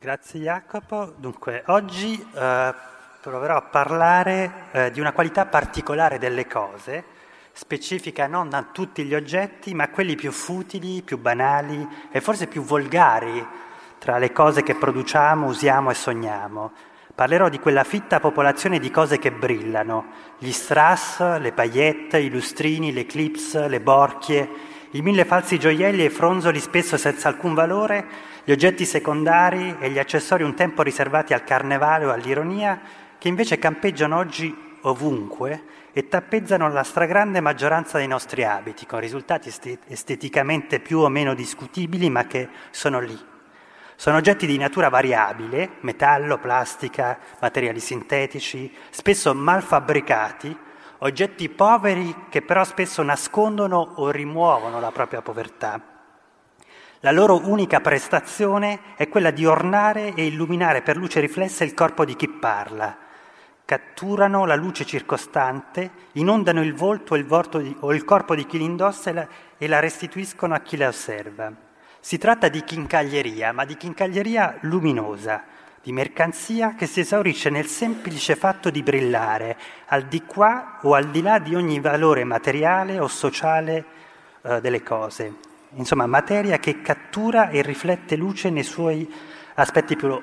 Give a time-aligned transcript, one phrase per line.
[0.00, 1.12] Grazie Jacopo.
[1.18, 2.74] Dunque, oggi eh,
[3.20, 7.04] proverò a parlare eh, di una qualità particolare delle cose,
[7.52, 12.46] specifica non a tutti gli oggetti, ma a quelli più futili, più banali e forse
[12.46, 13.46] più volgari
[13.98, 16.72] tra le cose che produciamo, usiamo e sogniamo.
[17.14, 20.06] Parlerò di quella fitta popolazione di cose che brillano,
[20.38, 24.48] gli strass, le paillette, i lustrini, le clips, le borchie,
[24.94, 28.06] i mille falsi gioielli e fronzoli spesso senza alcun valore,
[28.44, 32.80] gli oggetti secondari e gli accessori un tempo riservati al carnevale o all'ironia,
[33.18, 39.52] che invece campeggiano oggi ovunque e tappezzano la stragrande maggioranza dei nostri abiti, con risultati
[39.88, 43.18] esteticamente più o meno discutibili, ma che sono lì.
[43.96, 50.56] Sono oggetti di natura variabile, metallo, plastica, materiali sintetici, spesso mal fabbricati,
[51.04, 55.80] oggetti poveri che però spesso nascondono o rimuovono la propria povertà.
[57.00, 62.06] La loro unica prestazione è quella di ornare e illuminare per luce riflessa il corpo
[62.06, 62.96] di chi parla.
[63.66, 68.64] Catturano la luce circostante, inondano il volto il, di, o il corpo di chi li
[68.64, 71.52] indossa e la, e la restituiscono a chi la osserva.
[72.00, 75.44] Si tratta di chincaglieria, ma di chincaglieria luminosa,
[75.84, 81.10] di mercanzia che si esaurisce nel semplice fatto di brillare, al di qua o al
[81.10, 83.84] di là di ogni valore materiale o sociale
[84.40, 85.34] eh, delle cose.
[85.74, 89.12] Insomma, materia che cattura e riflette luce nei suoi
[89.56, 90.18] aspetti più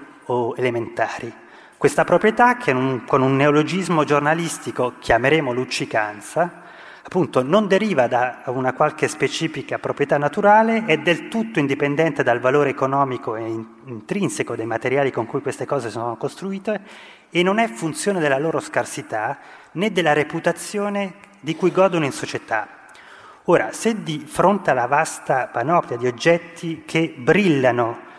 [0.56, 1.32] elementari.
[1.78, 2.74] Questa proprietà, che
[3.06, 6.61] con un neologismo giornalistico chiameremo luccicanza,
[7.04, 12.70] appunto non deriva da una qualche specifica proprietà naturale, è del tutto indipendente dal valore
[12.70, 13.46] economico e
[13.86, 16.82] intrinseco dei materiali con cui queste cose sono costruite
[17.30, 19.40] e non è funzione della loro scarsità
[19.74, 22.68] né della reputazione di cui godono in società.
[23.46, 28.10] Ora, se di fronte alla vasta panoplia di oggetti che brillano,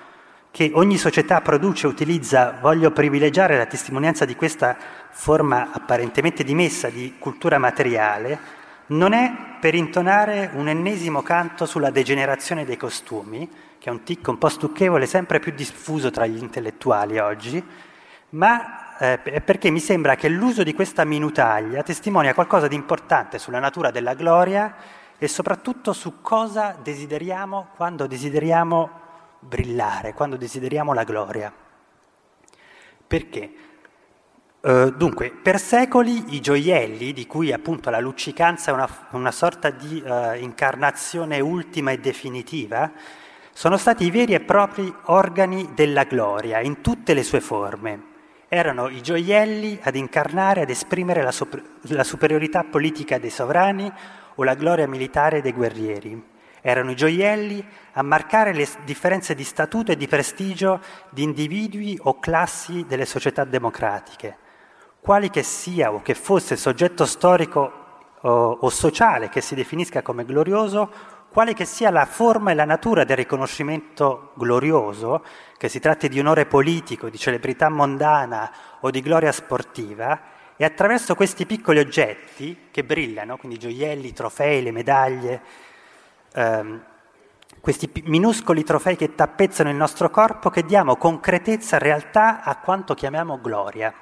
[0.51, 4.77] che ogni società produce e utilizza, voglio privilegiare la testimonianza di questa
[5.11, 12.65] forma apparentemente dimessa di cultura materiale, non è per intonare un ennesimo canto sulla degenerazione
[12.65, 13.49] dei costumi,
[13.79, 17.65] che è un tic un po' stucchevole, sempre più diffuso tra gli intellettuali oggi,
[18.31, 23.59] ma eh, perché mi sembra che l'uso di questa minutaglia testimonia qualcosa di importante sulla
[23.59, 24.75] natura della gloria
[25.19, 28.91] e soprattutto su cosa desideriamo quando desideriamo
[29.39, 31.53] brillare, quando desideriamo la gloria.
[33.07, 33.53] Perché?
[34.65, 39.71] Uh, dunque, per secoli i gioielli, di cui appunto la luccicanza è una, una sorta
[39.71, 42.93] di uh, incarnazione ultima e definitiva,
[43.53, 48.11] sono stati i veri e propri organi della gloria in tutte le sue forme.
[48.47, 53.93] Erano i gioielli ad incarnare, ad esprimere la, sop- la superiorità politica dei sovrani
[54.37, 56.23] o la gloria militare dei guerrieri.
[56.61, 60.81] Erano i gioielli a marcare le differenze di statuto e di prestigio
[61.11, 64.37] di individui o classi delle società democratiche
[65.03, 67.73] quali che sia o che fosse il soggetto storico
[68.21, 70.89] o, o sociale che si definisca come glorioso,
[71.29, 75.25] quale che sia la forma e la natura del riconoscimento glorioso,
[75.59, 80.21] che si tratti di onore politico, di celebrità mondana o di gloria sportiva,
[80.57, 85.43] e attraverso questi piccoli oggetti che brillano, quindi gioielli, trofei, le medaglie,
[86.33, 86.85] ehm,
[87.61, 93.41] questi minuscoli trofei che tappezzano il nostro corpo, che diamo concretezza, realtà a quanto chiamiamo
[93.41, 93.93] gloria.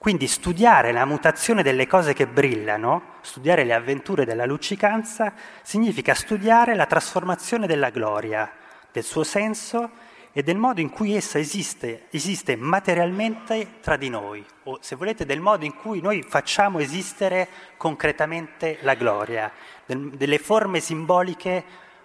[0.00, 6.74] Quindi studiare la mutazione delle cose che brillano, studiare le avventure della luccicanza, significa studiare
[6.74, 8.50] la trasformazione della gloria,
[8.90, 9.90] del suo senso
[10.32, 15.26] e del modo in cui essa esiste, esiste materialmente tra di noi, o se volete
[15.26, 17.46] del modo in cui noi facciamo esistere
[17.76, 19.52] concretamente la gloria,
[19.84, 21.62] del, delle forme simboliche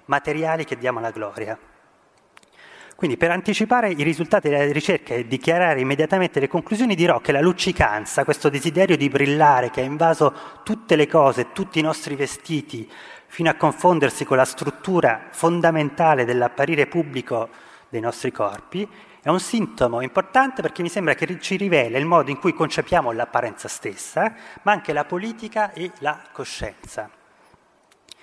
[0.07, 1.57] materiali che diamo alla gloria.
[2.95, 7.41] Quindi per anticipare i risultati della ricerca e dichiarare immediatamente le conclusioni dirò che la
[7.41, 10.33] luccicanza, questo desiderio di brillare che ha invaso
[10.63, 12.89] tutte le cose, tutti i nostri vestiti,
[13.27, 17.49] fino a confondersi con la struttura fondamentale dell'apparire pubblico
[17.89, 18.87] dei nostri corpi,
[19.21, 23.11] è un sintomo importante perché mi sembra che ci rivela il modo in cui concepiamo
[23.11, 27.09] l'apparenza stessa, ma anche la politica e la coscienza.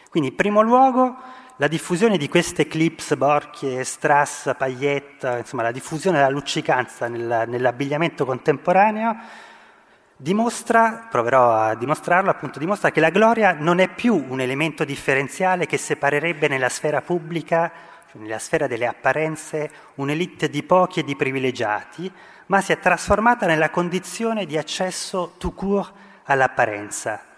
[0.08, 1.16] Quindi, in primo luogo,
[1.62, 8.24] la diffusione di queste clips, borchie, strass, paglietta, insomma la diffusione della luccicanza nel, nell'abbigliamento
[8.24, 9.16] contemporaneo
[10.16, 15.66] dimostra, proverò a dimostrarlo, appunto dimostra che la gloria non è più un elemento differenziale
[15.66, 17.70] che separerebbe nella sfera pubblica,
[18.10, 22.12] cioè nella sfera delle apparenze, un'elite di pochi e di privilegiati,
[22.46, 25.92] ma si è trasformata nella condizione di accesso tout court
[26.24, 27.30] all'apparenza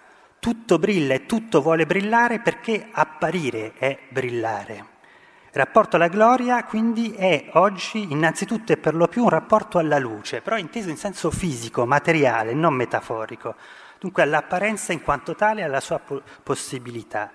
[0.44, 4.75] tutto brilla e tutto vuole brillare perché apparire è brillare.
[4.75, 9.99] Il rapporto alla gloria quindi è oggi innanzitutto e per lo più un rapporto alla
[9.99, 13.55] luce, però inteso in senso fisico, materiale, non metaforico,
[13.99, 17.32] dunque all'apparenza in quanto tale e alla sua po- possibilità.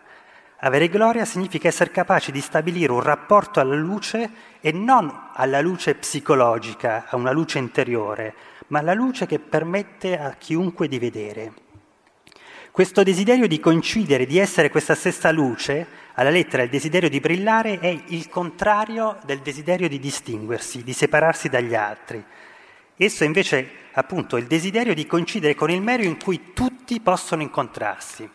[0.59, 4.29] Avere gloria significa essere capaci di stabilire un rapporto alla luce
[4.61, 8.35] e non alla luce psicologica, a una luce interiore,
[8.67, 11.68] ma alla luce che permette a chiunque di vedere.
[12.79, 17.77] Questo desiderio di coincidere, di essere questa stessa luce, alla lettera il desiderio di brillare
[17.77, 22.23] è il contrario del desiderio di distinguersi, di separarsi dagli altri.
[22.95, 27.41] Esso invece appunto è il desiderio di coincidere con il medio in cui tutti possono
[27.41, 28.29] incontrarsi.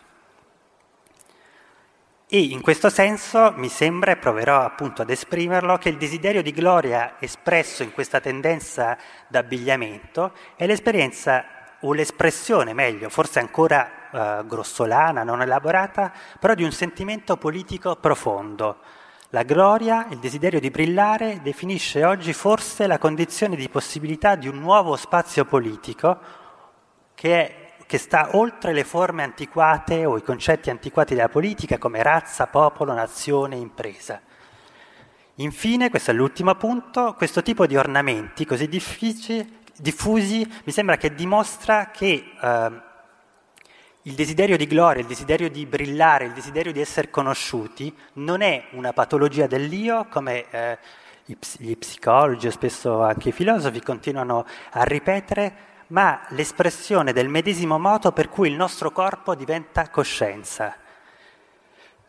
[2.29, 6.51] E in questo senso mi sembra, e proverò appunto ad esprimerlo, che il desiderio di
[6.51, 8.95] gloria espresso in questa tendenza
[9.27, 11.45] d'abbigliamento è l'esperienza
[11.79, 18.77] o l'espressione, meglio, forse ancora eh, grossolana, non elaborata, però di un sentimento politico profondo.
[19.29, 24.57] La gloria, il desiderio di brillare, definisce oggi forse la condizione di possibilità di un
[24.59, 26.17] nuovo spazio politico
[27.13, 32.01] che, è, che sta oltre le forme antiquate o i concetti antiquati della politica come
[32.01, 34.21] razza, popolo, nazione, impresa.
[35.39, 41.89] Infine, questo è l'ultimo punto, questo tipo di ornamenti così diffusi mi sembra che dimostra
[41.91, 42.93] che eh,
[44.07, 48.65] il desiderio di gloria, il desiderio di brillare, il desiderio di essere conosciuti non è
[48.71, 50.77] una patologia dell'io come eh,
[51.25, 55.53] gli psicologi o spesso anche i filosofi continuano a ripetere,
[55.87, 60.75] ma l'espressione del medesimo modo per cui il nostro corpo diventa coscienza.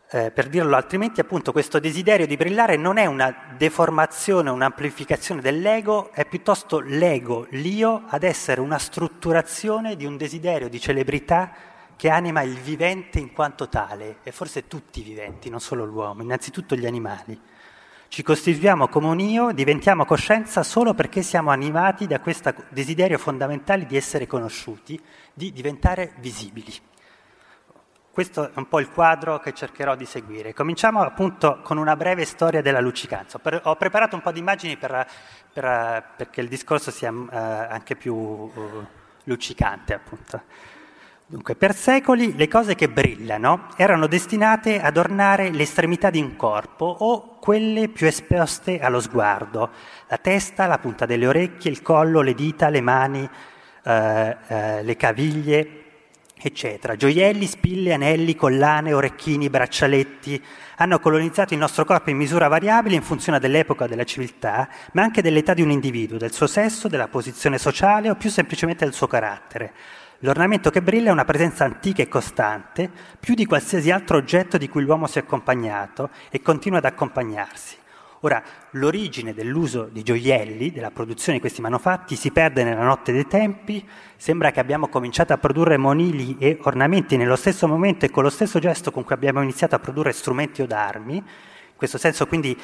[0.08, 6.12] Eh, per dirlo altrimenti, appunto, questo desiderio di brillare non è una deformazione, un'amplificazione dell'ego,
[6.12, 12.42] è piuttosto l'ego, l'io, ad essere una strutturazione di un desiderio di celebrità che anima
[12.42, 16.86] il vivente in quanto tale, e forse tutti i viventi, non solo l'uomo, innanzitutto gli
[16.86, 17.40] animali.
[18.08, 23.84] Ci costituiamo come un io, diventiamo coscienza solo perché siamo animati da questo desiderio fondamentale
[23.84, 25.00] di essere conosciuti,
[25.34, 26.72] di diventare visibili.
[28.12, 30.54] Questo è un po' il quadro che cercherò di seguire.
[30.54, 33.38] Cominciamo appunto con una breve storia della luccicanza.
[33.64, 35.06] Ho preparato un po' di immagini per,
[35.52, 38.86] per, perché il discorso sia uh, anche più uh,
[39.24, 40.42] luccicante, appunto.
[41.28, 46.84] Dunque, per secoli le cose che brillano erano destinate ad ornare l'estremità di un corpo
[46.84, 49.70] o quelle più esposte allo sguardo,
[50.06, 53.28] la testa, la punta delle orecchie, il collo, le dita, le mani,
[53.82, 55.82] eh, eh, le caviglie,
[56.40, 56.94] eccetera.
[56.94, 60.40] Gioielli, spille, anelli, collane, orecchini, braccialetti
[60.76, 65.22] hanno colonizzato il nostro corpo in misura variabile in funzione dell'epoca della civiltà, ma anche
[65.22, 69.08] dell'età di un individuo, del suo sesso, della posizione sociale o più semplicemente del suo
[69.08, 69.72] carattere.
[70.20, 72.90] L'ornamento che brilla è una presenza antica e costante,
[73.20, 77.76] più di qualsiasi altro oggetto di cui l'uomo si è accompagnato e continua ad accompagnarsi.
[78.20, 83.26] Ora, l'origine dell'uso di gioielli, della produzione di questi manufatti, si perde nella notte dei
[83.26, 83.86] tempi,
[84.16, 88.30] sembra che abbiamo cominciato a produrre monili e ornamenti nello stesso momento e con lo
[88.30, 91.16] stesso gesto con cui abbiamo iniziato a produrre strumenti o armi.
[91.16, 92.58] In questo senso quindi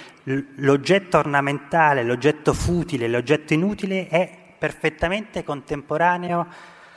[0.57, 6.47] l'oggetto ornamentale, l'oggetto futile, l'oggetto inutile è perfettamente contemporaneo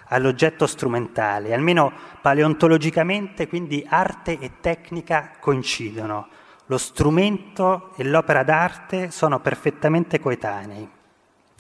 [0.10, 1.92] all'oggetto strumentale, almeno
[2.22, 6.28] paleontologicamente quindi arte e tecnica coincidono,
[6.68, 10.90] lo strumento e l'opera d'arte sono perfettamente coetanei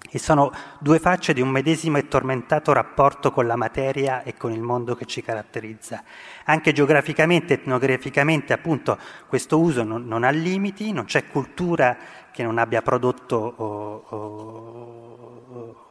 [0.09, 4.51] e sono due facce di un medesimo e tormentato rapporto con la materia e con
[4.51, 6.03] il mondo che ci caratterizza.
[6.45, 8.97] Anche geograficamente, etnograficamente, appunto,
[9.27, 11.97] questo uso non, non ha limiti, non c'è cultura
[12.31, 15.43] che non abbia prodotto oh, oh,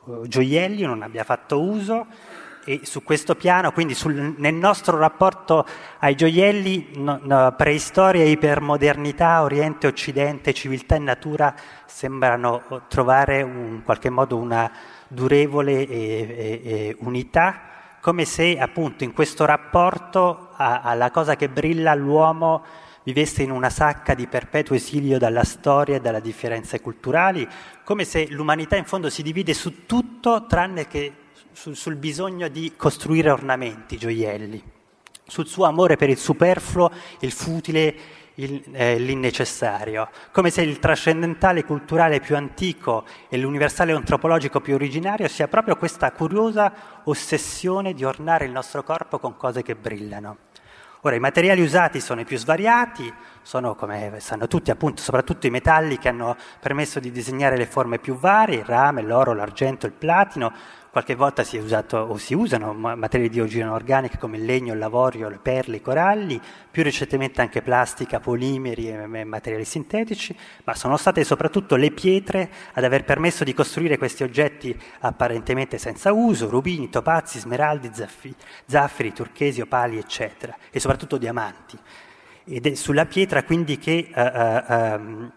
[0.05, 2.07] oh, gioielli, non abbia fatto uso,
[2.65, 5.67] e su questo piano, quindi sul, nel nostro rapporto
[5.99, 11.55] ai gioielli, no, no, preistoria ipermodernità, Oriente, Occidente, civiltà e natura
[11.87, 14.71] sembrano trovare in qualche modo una
[15.09, 17.61] durevole e, e, e unità,
[18.01, 22.65] come se appunto in questo rapporto alla cosa che brilla l'uomo
[23.05, 27.47] vivesse in una sacca di perpetuo esilio dalla storia e dalle differenze culturali,
[27.85, 31.13] come se l'umanità in fondo si divide su tutto tranne che
[31.55, 34.63] sul, sul bisogno di costruire ornamenti, gioielli,
[35.27, 37.95] sul suo amore per il superfluo, il futile,
[38.35, 45.29] il, eh, l'innecessario, come se il trascendentale culturale più antico e l'universale antropologico più originario
[45.29, 50.39] sia proprio questa curiosa ossessione di ornare il nostro corpo con cose che brillano.
[51.03, 53.13] Ora, i materiali usati sono i più svariati,
[53.45, 58.01] sono, come sanno tutti, appunto, soprattutto i metalli che hanno permesso di disegnare le forme
[58.01, 60.53] più varie, il rame, l'oro, l'argento, il platino,
[60.95, 64.75] Qualche volta si è usato o si usano materie di origine organica come il legno,
[64.75, 70.77] il lavorio, le perle, i coralli, più recentemente anche plastica, polimeri e materiali sintetici, ma
[70.77, 76.49] sono state soprattutto le pietre ad aver permesso di costruire questi oggetti apparentemente senza uso,
[76.49, 81.77] rubini, topazi, smeraldi, zaffiri, zaffiri turchesi, opali, eccetera, e soprattutto diamanti.
[82.45, 85.31] Ed è sulla pietra quindi che uh,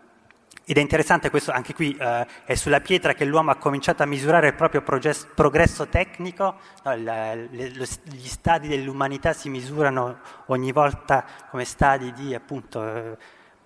[0.70, 4.06] ed è interessante questo, anche qui eh, è sulla pietra che l'uomo ha cominciato a
[4.06, 10.20] misurare il proprio proges- progresso tecnico, no, il, le, lo, gli stadi dell'umanità si misurano
[10.48, 13.18] ogni volta come stadi di appunto eh,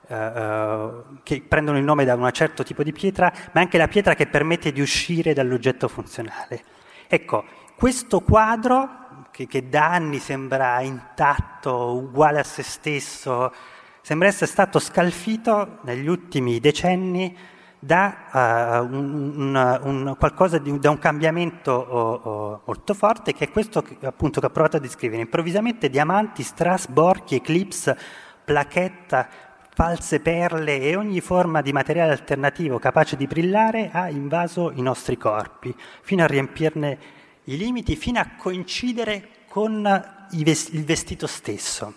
[0.05, 0.89] eh,
[1.23, 4.27] che prendono il nome da un certo tipo di pietra, ma anche la pietra che
[4.27, 6.63] permette di uscire dall'oggetto funzionale.
[7.07, 7.45] Ecco,
[7.77, 9.00] questo quadro
[9.31, 13.51] che, che da anni sembra intatto, uguale a se stesso,
[14.01, 17.35] sembra essere stato scalfito negli ultimi decenni
[17.83, 23.51] da, uh, un, un, qualcosa di, da un cambiamento oh, oh, molto forte, che è
[23.51, 25.21] questo che, appunto, che ho provato a descrivere.
[25.21, 27.97] Improvvisamente diamanti, strass, borchi, eclipse,
[28.43, 29.27] placchetta,
[29.73, 35.17] false perle e ogni forma di materiale alternativo capace di brillare ha invaso i nostri
[35.17, 41.93] corpi, fino a riempirne i limiti, fino a coincidere con il vestito stesso.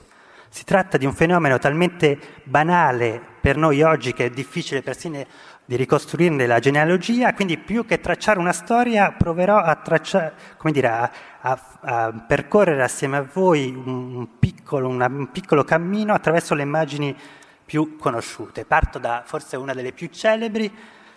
[0.49, 5.25] Si tratta di un fenomeno talmente banale per noi oggi che è difficile persino
[5.65, 10.35] di ricostruirne la genealogia, quindi più che tracciare una storia proverò a, tracciare,
[10.65, 11.11] dire, a,
[11.41, 17.17] a, a percorrere assieme a voi un piccolo, una, un piccolo cammino attraverso le immagini
[17.65, 18.65] più conosciute.
[18.65, 20.71] Parto da forse una delle più celebri,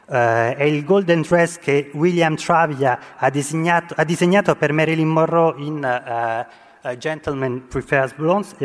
[0.09, 5.61] Uh, è il golden dress che William Travia ha disegnato, ha disegnato per Marilyn Monroe
[5.61, 8.55] in uh, uh, Gentlemen Prefers Blondes,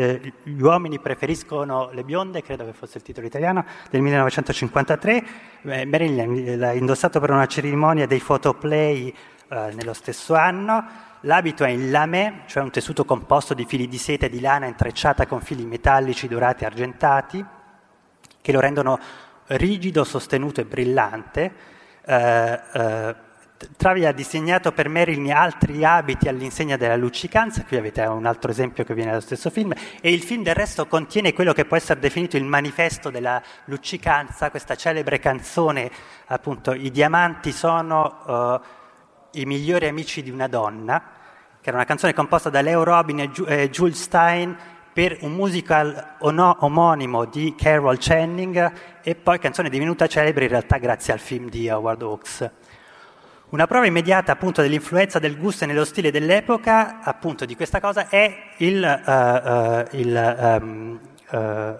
[0.43, 5.23] gli uomini preferiscono le bionde, credo che fosse il titolo italiano, del 1953.
[5.63, 9.13] Eh, Marilyn l'ha indossato per una cerimonia dei photoplay
[9.49, 10.83] nello stesso anno.
[11.25, 14.65] L'abito è in lamé, cioè un tessuto composto di fili di seta e di lana
[14.65, 17.45] intrecciata con fili metallici dorati e argentati,
[18.41, 18.99] che lo rendono
[19.47, 21.53] rigido, sostenuto e brillante.
[22.05, 23.15] Eh, eh,
[23.77, 28.83] Travi ha disegnato per Marilyn altri abiti all'insegna della luccicanza, qui avete un altro esempio
[28.83, 31.99] che viene dallo stesso film, e il film del resto contiene quello che può essere
[31.99, 35.89] definito il manifesto della luccicanza, questa celebre canzone,
[36.25, 41.01] appunto, I diamanti sono uh, i migliori amici di una donna,
[41.61, 44.57] che era una canzone composta da Leo Robin e Jules Stein
[44.93, 48.71] per un musical omonimo di Carol Channing
[49.01, 52.51] e poi canzone divenuta celebre in realtà grazie al film di Howard Hawks.
[53.49, 58.53] Una prova immediata appunto dell'influenza del gusto nello stile dell'epoca, appunto di questa cosa, è
[58.57, 61.77] il, uh, uh, il, um, uh,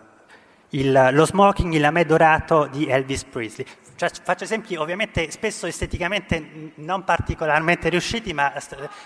[0.70, 3.65] il, lo smoking, il lamè dorato di Elvis Presley.
[3.96, 8.53] Cioè, faccio esempi ovviamente spesso esteticamente non particolarmente riusciti, ma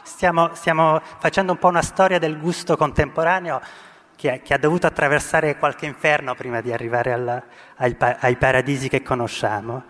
[0.04, 3.62] stiamo, stiamo facendo un po' una storia del gusto contemporaneo
[4.18, 7.42] che, che ha dovuto attraversare qualche inferno prima di arrivare alla,
[7.76, 9.84] ai, ai paradisi che conosciamo.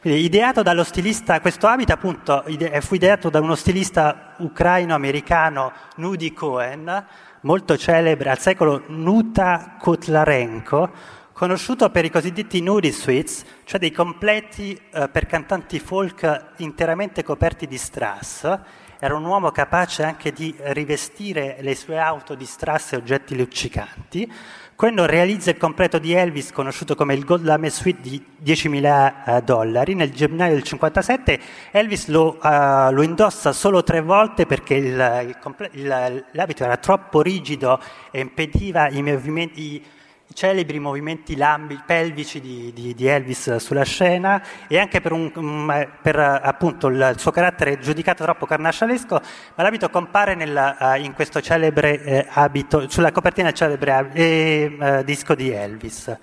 [0.00, 2.44] Quindi, ideato dallo stilista, questo abito appunto
[2.80, 7.06] fu ideato da uno stilista ucraino-americano Nudi Cohen,
[7.42, 10.90] molto celebre al secolo Nuta Kotlarenko,
[11.32, 17.66] conosciuto per i cosiddetti nudie suites, cioè dei completi eh, per cantanti folk interamente coperti
[17.66, 18.58] di strass.
[19.02, 24.30] Era un uomo capace anche di rivestire le sue auto di strass e oggetti luccicanti.
[24.74, 29.42] Quando realizza il completo di Elvis, conosciuto come il Gold Lame Suite di 10.000 eh,
[29.42, 31.40] dollari, nel gennaio del 57
[31.70, 35.34] Elvis lo, uh, lo indossa solo tre volte perché il,
[35.72, 37.80] il, l'abito era troppo rigido
[38.10, 39.82] e impediva i movimenti
[40.30, 45.88] i celebri movimenti lambi, pelvici di, di, di, Elvis sulla scena e anche per, un,
[46.00, 49.20] per appunto il suo carattere giudicato troppo carnascialesco,
[49.56, 54.76] ma l'abito compare nella, uh, in questo celebre eh, abito, sulla copertina del celebre eh,
[54.78, 56.16] uh, disco di Elvis.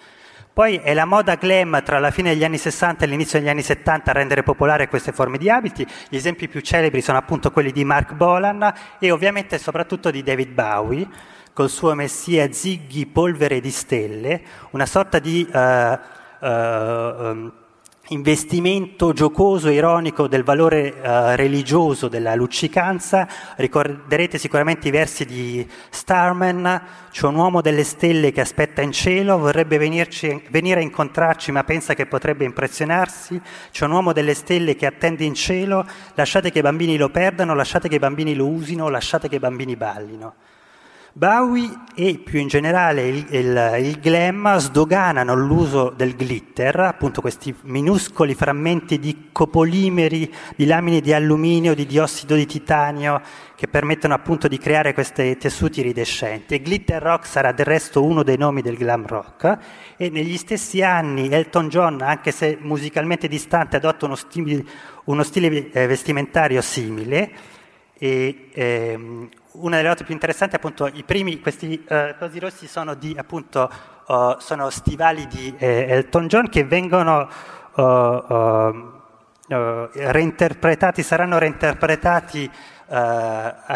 [0.54, 3.62] Poi è la moda glam tra la fine degli anni 60 e l'inizio degli anni
[3.62, 5.86] 70 a rendere popolare queste forme di abiti.
[6.08, 10.52] Gli esempi più celebri sono appunto quelli di Mark Bolan e ovviamente soprattutto di David
[10.52, 11.08] Bowie
[11.58, 14.42] col suo messia Ziggy Polvere di Stelle,
[14.74, 17.52] una sorta di uh, uh,
[18.10, 23.28] investimento giocoso, ironico del valore uh, religioso della luccicanza.
[23.56, 29.40] Ricorderete sicuramente i versi di Starman, c'è un uomo delle stelle che aspetta in cielo,
[29.40, 34.76] vorrebbe venirci, venire a incontrarci ma pensa che potrebbe impressionarsi, c'è un uomo delle stelle
[34.76, 35.84] che attende in cielo,
[36.14, 39.40] lasciate che i bambini lo perdano, lasciate che i bambini lo usino, lasciate che i
[39.40, 40.36] bambini ballino.
[41.18, 47.56] Bowie e più in generale il, il, il, glam sdoganano l'uso del glitter, appunto questi
[47.64, 53.20] minuscoli frammenti di copolimeri, di lamine di alluminio, di diossido di titanio
[53.56, 56.54] che permettono appunto di creare questi tessuti iridescenti.
[56.54, 59.58] E glitter rock sarà del resto uno dei nomi del glam rock
[59.98, 64.64] e negli stessi anni Elton John, anche se musicalmente distante, adotta uno stile,
[65.06, 67.56] uno stile eh, vestimentario simile
[68.00, 72.68] e ehm, una delle note più interessanti è appunto i primi, questi uh, cosi rossi
[72.68, 73.72] sono, di, appunto,
[74.08, 77.28] uh, sono stivali di eh, Elton John che vengono
[77.74, 78.96] uh,
[79.48, 82.52] reinterpretati, saranno reinterpretati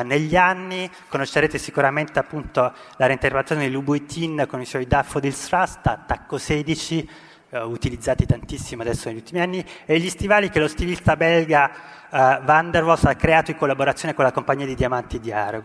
[0.04, 2.62] negli anni, conoscerete sicuramente appunto
[2.96, 7.10] la reinterpretazione di Louboutin con i suoi Daffodil Trust, attacco 16,
[7.52, 11.72] utilizzati tantissimo adesso negli ultimi anni, e gli stivali che lo stilista belga
[12.10, 15.64] uh, Van der Waals ha creato in collaborazione con la compagnia di diamanti di Arog.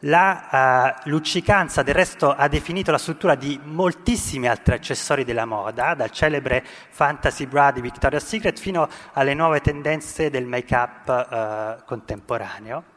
[0.00, 5.94] La uh, luccicanza del resto ha definito la struttura di moltissimi altri accessori della moda,
[5.94, 12.92] dal celebre Fantasy Bra di Victoria's Secret fino alle nuove tendenze del make-up uh, contemporaneo.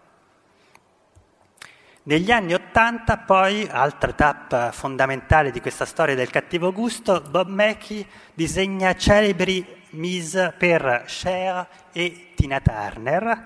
[2.08, 8.06] Negli anni Ottanta poi, altra tappa fondamentale di questa storia del cattivo gusto, Bob Mackie
[8.34, 13.44] disegna celebri mise per Cher e Tina Turner,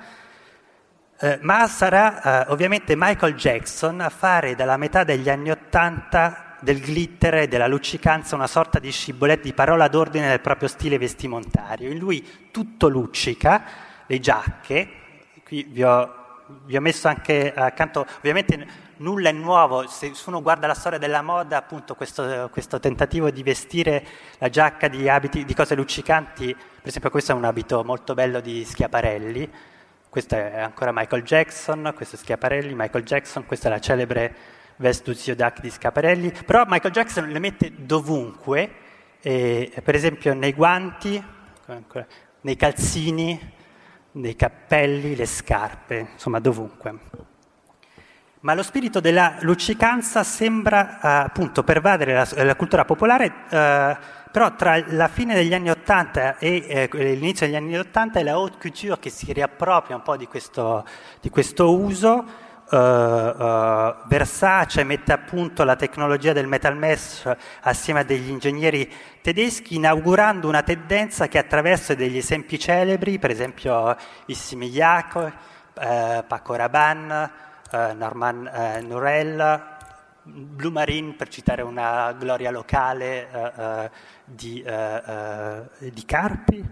[1.17, 6.81] eh, ma sarà eh, ovviamente Michael Jackson a fare dalla metà degli anni Ottanta del
[6.81, 11.89] glitter e della luccicanza una sorta di sciboletta di parola d'ordine del proprio stile vestimontario.
[11.89, 13.63] In lui tutto luccica,
[14.05, 14.89] le giacche,
[15.43, 16.20] qui vi ho,
[16.65, 21.21] vi ho messo anche accanto, ovviamente nulla è nuovo, se uno guarda la storia della
[21.21, 24.05] moda, appunto questo, questo tentativo di vestire
[24.37, 28.39] la giacca di, abiti, di cose luccicanti, per esempio questo è un abito molto bello
[28.39, 29.49] di Schiaparelli,
[30.09, 34.35] questo è ancora Michael Jackson, questo è Schiaparelli, Michael Jackson, questa è la celebre
[34.75, 38.71] veste Duc di Schiaparelli, però Michael Jackson le mette dovunque,
[39.21, 41.23] eh, per esempio nei guanti,
[42.41, 43.59] nei calzini,
[44.13, 46.95] nei cappelli, le scarpe, insomma dovunque.
[48.41, 54.55] Ma lo spirito della luccicanza sembra uh, appunto pervadere la, la cultura popolare, uh, però
[54.55, 58.57] tra la fine degli anni Ottanta e eh, l'inizio degli anni Ottanta è la haute
[58.59, 60.85] couture che si riappropria un po' di questo,
[61.19, 62.49] di questo uso.
[62.71, 67.29] Uh, Versace mette a punto la tecnologia del metal mesh
[67.63, 68.89] assieme a degli ingegneri
[69.21, 73.93] tedeschi, inaugurando una tendenza che attraverso degli esempi celebri, per esempio
[74.27, 75.31] Issimigliaco,
[75.73, 77.31] Paco Rabanne,
[77.71, 79.79] eh, Norman eh, Nurel,
[80.23, 83.91] Blue Marine, per citare una gloria locale eh, eh
[84.23, 85.01] di, eh,
[85.79, 86.69] eh, di, Carpi.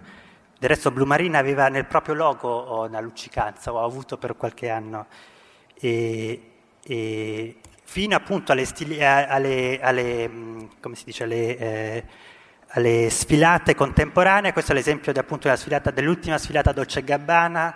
[0.58, 4.70] Del resto Blue Marine aveva nel proprio logo una luccicanza, o ha avuto per qualche
[4.70, 5.06] anno.
[5.80, 6.42] E,
[6.82, 10.66] e fino appunto alle, stili, alle, alle, mm,
[11.04, 12.06] dice, alle,
[12.68, 17.74] alle, sfilate contemporanee, questo è l'esempio di, appunto, sfilata, dell'ultima sfilata Dolce Gabbana,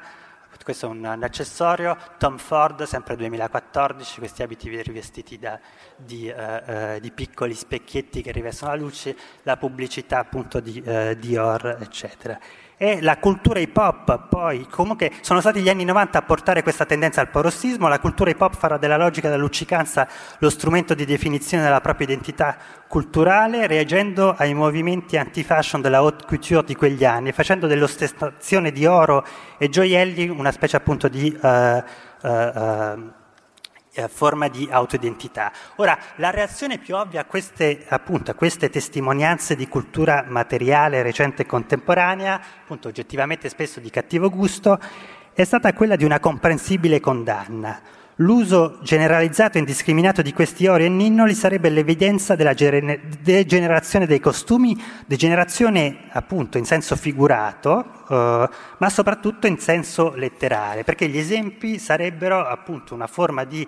[0.65, 5.61] questo è un, un, accessorio, Tom Ford, sempre 2014, questi abiti rivestiti da,
[5.95, 11.15] di, uh, uh, di, piccoli specchietti che rivestono la luce, la pubblicità appunto di uh,
[11.15, 12.39] Dior, eccetera
[12.77, 16.85] e la cultura hip hop poi, comunque sono stati gli anni 90 a portare questa
[16.85, 20.09] tendenza al parossismo, la cultura hip hop farà della logica della luccicanza
[20.39, 22.57] lo strumento di definizione della propria identità
[22.89, 29.25] culturale, reagendo ai movimenti anti-fashion della haute couture di quegli anni, facendo dell'ostentazione di oro
[29.59, 31.37] e gioielli una specie appunto di...
[31.41, 31.83] Uh,
[32.23, 33.13] uh, uh,
[33.95, 35.53] eh, forma di autoidentità.
[35.77, 41.43] Ora, la reazione più ovvia a queste, appunto, a queste testimonianze di cultura materiale recente
[41.43, 44.79] e contemporanea, appunto oggettivamente spesso di cattivo gusto,
[45.33, 47.81] è stata quella di una comprensibile condanna.
[48.19, 54.81] L'uso generalizzato e indiscriminato di questi ori e ninnoli sarebbe l'evidenza della degenerazione dei costumi,
[55.05, 58.49] degenerazione appunto in senso figurato, eh,
[58.79, 63.67] ma soprattutto in senso letterale, perché gli esempi sarebbero appunto una forma di,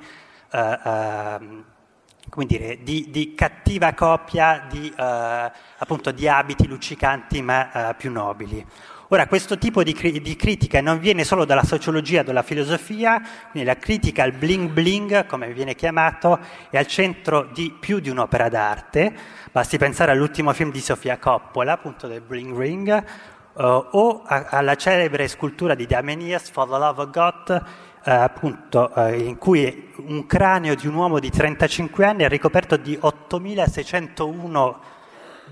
[0.53, 7.95] eh, eh, dire, di, di cattiva copia di, eh, appunto, di abiti luccicanti ma eh,
[7.95, 8.65] più nobili.
[9.11, 13.77] Ora, questo tipo di, di, critica non viene solo dalla sociologia, dalla filosofia, quindi la
[13.77, 16.40] critica al bling bling, come viene chiamato,
[16.71, 19.14] è al centro di più di un'opera d'arte.
[19.53, 23.05] Basti pensare all'ultimo film di Sofia Coppola, appunto del Bling Ring,
[23.53, 28.90] uh, o a, alla celebre scultura di Damenias, For the Love of God, uh, appunto,
[28.92, 34.95] uh, in cui un cranio di un uomo di 35 anni è ricoperto di 8601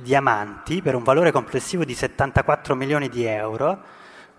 [0.02, 3.82] diamanti per un valore complessivo di 74 milioni di euro,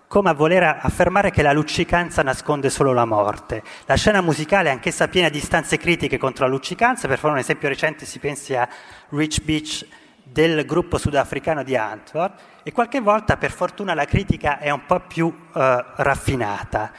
[0.08, 3.64] come a voler affermare che la luccicanza nasconde solo la morte.
[3.86, 7.40] La scena musicale è anch'essa piena di istanze critiche contro la luccicanza, per fare un
[7.40, 8.68] esempio recente si pensi a
[9.10, 9.86] Rich Beach
[10.24, 15.02] del gruppo sudafricano di Antwerp e qualche volta per fortuna la critica è un po'
[15.02, 16.92] più eh, raffinata.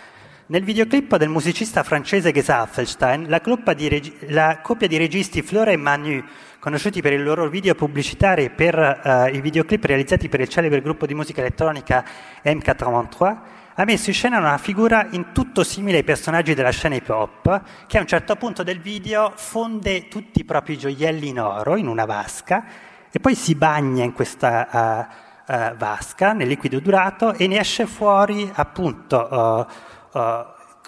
[0.49, 6.25] Nel videoclip del musicista francese Gesaffelstein, la, regi- la coppia di registi Flora e Manu,
[6.67, 10.83] conosciuti per i loro video pubblicitari e per uh, i videoclip realizzati per il celebre
[10.83, 12.05] gruppo di musica elettronica
[12.43, 13.37] M83,
[13.75, 17.63] ha messo in scena una figura in tutto simile ai personaggi della scena hip hop,
[17.87, 21.87] che a un certo punto del video fonde tutti i propri gioielli in oro in
[21.87, 22.65] una vasca
[23.13, 25.07] e poi si bagna in questa
[25.47, 29.69] uh, uh, vasca nel liquido durato e ne esce fuori appunto
[30.11, 30.17] uh,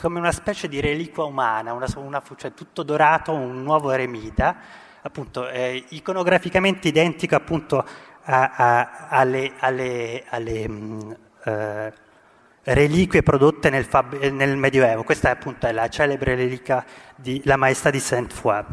[0.00, 5.48] come una specie di reliquia umana, una, una, cioè tutto dorato, un nuovo eremita, appunto
[5.48, 7.84] eh, iconograficamente identico appunto
[8.24, 11.92] a, a, alle, alle, alle mh, uh,
[12.64, 15.02] reliquie prodotte nel, fab- nel, Medioevo.
[15.02, 16.84] Questa appunto è la celebre reliquia
[17.16, 18.64] di La Maestà di Sainte-Foy.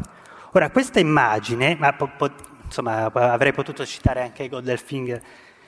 [0.52, 2.30] Ora, questa immagine, ma po- po-
[2.64, 5.22] insomma, avrei potuto citare anche Goldfinger,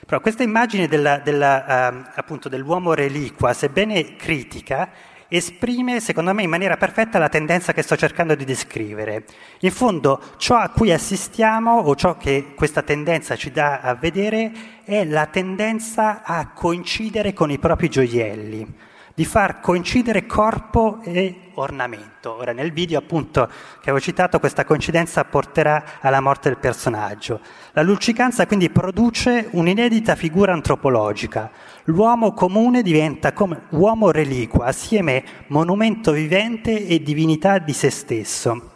[0.05, 4.89] però questa immagine della, della, uh, appunto, dell'uomo reliqua, sebbene critica,
[5.29, 9.23] esprime, secondo me, in maniera perfetta la tendenza che sto cercando di descrivere.
[9.61, 14.51] In fondo, ciò a cui assistiamo, o ciò che questa tendenza ci dà a vedere,
[14.83, 18.87] è la tendenza a coincidere con i propri gioielli
[19.19, 22.37] di far coincidere corpo e ornamento.
[22.37, 23.47] Ora nel video appunto
[23.81, 27.41] che avevo citato questa coincidenza porterà alla morte del personaggio.
[27.73, 31.51] La luccicanza quindi produce un'inedita figura antropologica.
[31.83, 38.71] L'uomo comune diventa come uomo reliquia, assieme monumento vivente e divinità di se stesso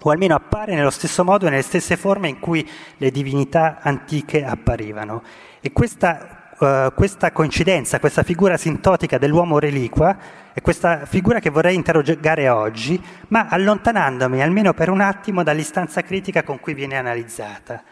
[0.00, 4.44] o almeno appare nello stesso modo e nelle stesse forme in cui le divinità antiche
[4.44, 5.22] apparivano.
[5.60, 10.16] E questa uh, questa coincidenza, questa figura sintotica dell'uomo reliquia,
[10.52, 16.42] è questa figura che vorrei interrogare oggi, ma allontanandomi almeno per un attimo dall'istanza critica
[16.42, 17.82] con cui viene analizzata.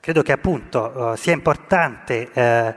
[0.00, 2.74] Credo che appunto uh, sia importante uh,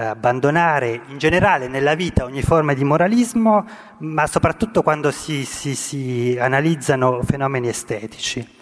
[0.00, 3.66] abbandonare in generale nella vita ogni forma di moralismo,
[3.98, 8.56] ma soprattutto quando si, si, si analizzano fenomeni estetici.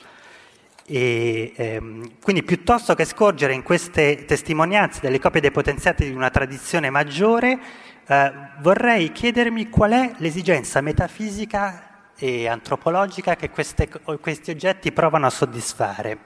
[0.88, 6.90] E, ehm, quindi piuttosto che scorgere in queste testimonianze delle copie depotenziate di una tradizione
[6.90, 7.58] maggiore,
[8.06, 13.88] eh, vorrei chiedermi qual è l'esigenza metafisica e antropologica che queste,
[14.20, 16.18] questi oggetti provano a soddisfare.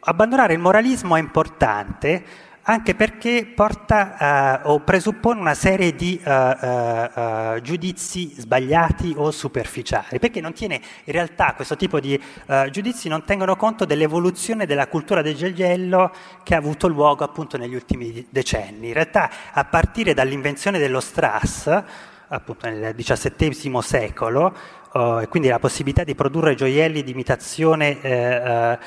[0.00, 2.24] Abbandonare il moralismo è importante
[2.70, 10.18] anche perché porta uh, o presuppone una serie di uh, uh, giudizi sbagliati o superficiali,
[10.18, 12.20] perché non tiene, in realtà questo tipo di
[12.70, 17.74] giudizi non tengono conto dell'evoluzione della cultura del gioiello che ha avuto luogo appunto negli
[17.74, 18.88] ultimi decenni.
[18.88, 21.82] In realtà a partire dall'invenzione dello strass,
[22.28, 24.54] appunto nel XVII secolo,
[25.20, 28.78] e quindi la possibilità di produrre gioielli di imitazione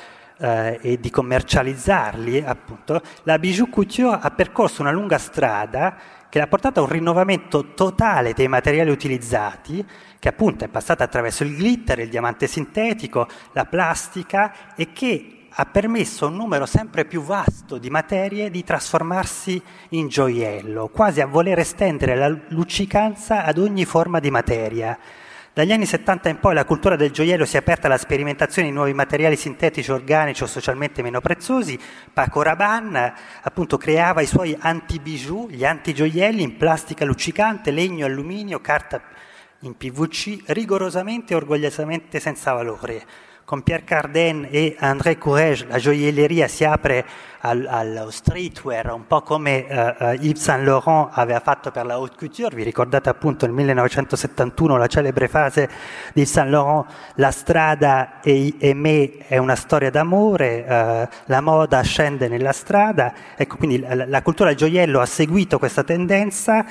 [0.41, 5.95] eh, e di commercializzarli, appunto, la Bijou Couture ha percorso una lunga strada
[6.29, 9.85] che l'ha portata a un rinnovamento totale dei materiali utilizzati,
[10.17, 15.65] che appunto è passata attraverso il glitter, il diamante sintetico, la plastica e che ha
[15.65, 21.25] permesso a un numero sempre più vasto di materie di trasformarsi in gioiello, quasi a
[21.25, 24.97] voler estendere la luccicanza ad ogni forma di materia.
[25.61, 28.73] Dagli anni 70 in poi la cultura del gioiello si è aperta alla sperimentazione di
[28.73, 31.79] nuovi materiali sintetici, organici o socialmente meno preziosi.
[32.11, 39.03] Paco Rabanne appunto creava i suoi anti-bijou, gli anti-gioielli in plastica luccicante, legno, alluminio, carta
[39.59, 46.47] in PVC, rigorosamente e orgogliosamente senza valore con Pierre Cardin e André Courage la gioielleria
[46.47, 47.05] si apre
[47.41, 51.95] al, allo streetwear, un po' come uh, uh, Yves Saint Laurent aveva fatto per la
[51.95, 52.55] haute couture.
[52.55, 55.69] Vi ricordate appunto nel 1971 la celebre frase
[56.13, 56.85] di Saint Laurent:
[57.15, 63.13] La strada e, e me è una storia d'amore, uh, la moda scende nella strada.
[63.35, 66.63] Ecco, quindi la, la cultura del gioiello ha seguito questa tendenza,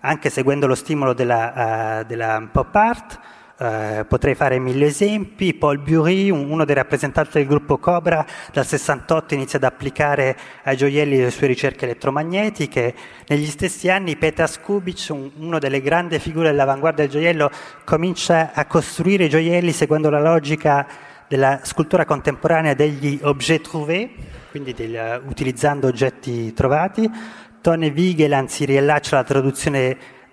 [0.00, 3.20] anche seguendo lo stimolo della, della pop art.
[3.62, 5.54] Eh, potrei fare mille esempi.
[5.54, 11.16] Paul Bury, uno dei rappresentanti del gruppo Cobra, dal 68 inizia ad applicare ai gioielli
[11.16, 12.92] le sue ricerche elettromagnetiche.
[13.28, 17.50] Negli stessi anni Peter Skubic, un, uno delle grandi figure dell'avanguardia del gioiello,
[17.84, 20.84] comincia a costruire i gioielli seguendo la logica
[21.28, 24.08] della scultura contemporanea degli objets trouvés,
[24.50, 27.08] quindi del, uh, utilizzando oggetti trovati.
[27.60, 29.24] Tone Vigeland si riallaccia alla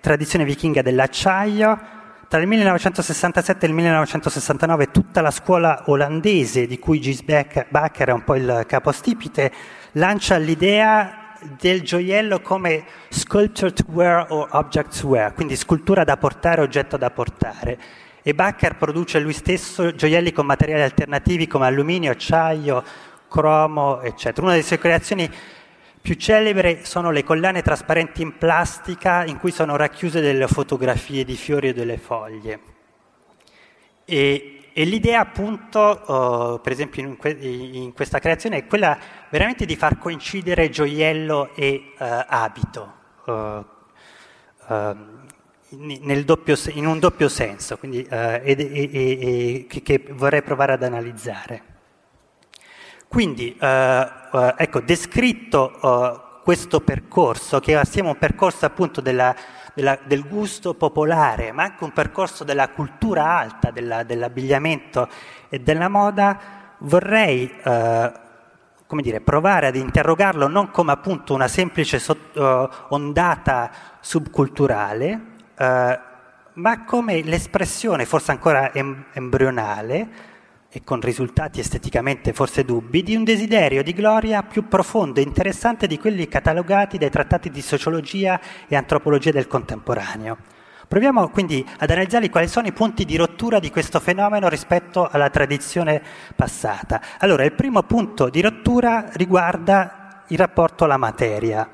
[0.00, 1.98] tradizione vichinga dell'acciaio,
[2.30, 8.12] tra il 1967 e il 1969 tutta la scuola olandese, di cui Gis Bakker è
[8.12, 9.50] un po' il capostipite,
[9.94, 16.16] lancia l'idea del gioiello come sculpture to wear o object to wear, quindi scultura da
[16.18, 17.76] portare, oggetto da portare.
[18.22, 22.84] E Bacher produce lui stesso gioielli con materiali alternativi come alluminio, acciaio,
[23.28, 24.42] cromo, eccetera.
[24.42, 25.28] Una delle sue creazioni
[26.00, 31.36] più celebri sono le collane trasparenti in plastica in cui sono racchiuse delle fotografie di
[31.36, 32.60] fiori o delle foglie.
[34.06, 39.66] E, e l'idea appunto, uh, per esempio in, que- in, questa creazione, è quella veramente
[39.66, 42.94] di far coincidere gioiello e uh, abito.
[43.26, 43.64] Uh,
[46.24, 51.62] doppio, in un doppio senso, quindi, e, e, che, che vorrei provare ad analizzare.
[53.06, 53.56] Quindi,
[54.56, 59.34] ecco, descritto questo percorso, che sia un percorso appunto della,
[59.74, 65.08] della, del gusto popolare, ma anche un percorso della cultura alta, della, dell'abbigliamento
[65.48, 66.38] e della moda,
[66.78, 68.12] vorrei eh,
[68.90, 75.20] come dire, provare ad interrogarlo non come appunto una semplice sott- uh, ondata subculturale,
[75.56, 75.98] uh,
[76.54, 80.08] ma come l'espressione, forse ancora em- embrionale,
[80.72, 85.88] e con risultati esteticamente forse dubbi, di un desiderio di gloria più profondo e interessante
[85.88, 90.38] di quelli catalogati dai trattati di sociologia e antropologia del contemporaneo.
[90.86, 95.30] Proviamo quindi ad analizzare quali sono i punti di rottura di questo fenomeno rispetto alla
[95.30, 96.02] tradizione
[96.34, 97.00] passata.
[97.18, 101.68] Allora, il primo punto di rottura riguarda il rapporto alla materia.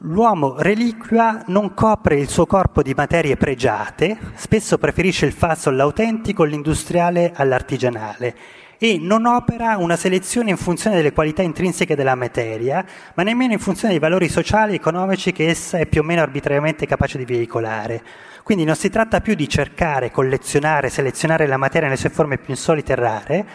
[0.00, 6.44] L'uomo reliquia non copre il suo corpo di materie pregiate, spesso preferisce il falso all'autentico,
[6.44, 8.36] l'industriale all'artigianale
[8.78, 13.58] e non opera una selezione in funzione delle qualità intrinseche della materia, ma nemmeno in
[13.58, 17.24] funzione dei valori sociali e economici che essa è più o meno arbitrariamente capace di
[17.24, 18.02] veicolare.
[18.42, 22.52] Quindi non si tratta più di cercare, collezionare, selezionare la materia nelle sue forme più
[22.52, 23.46] insolite e rare,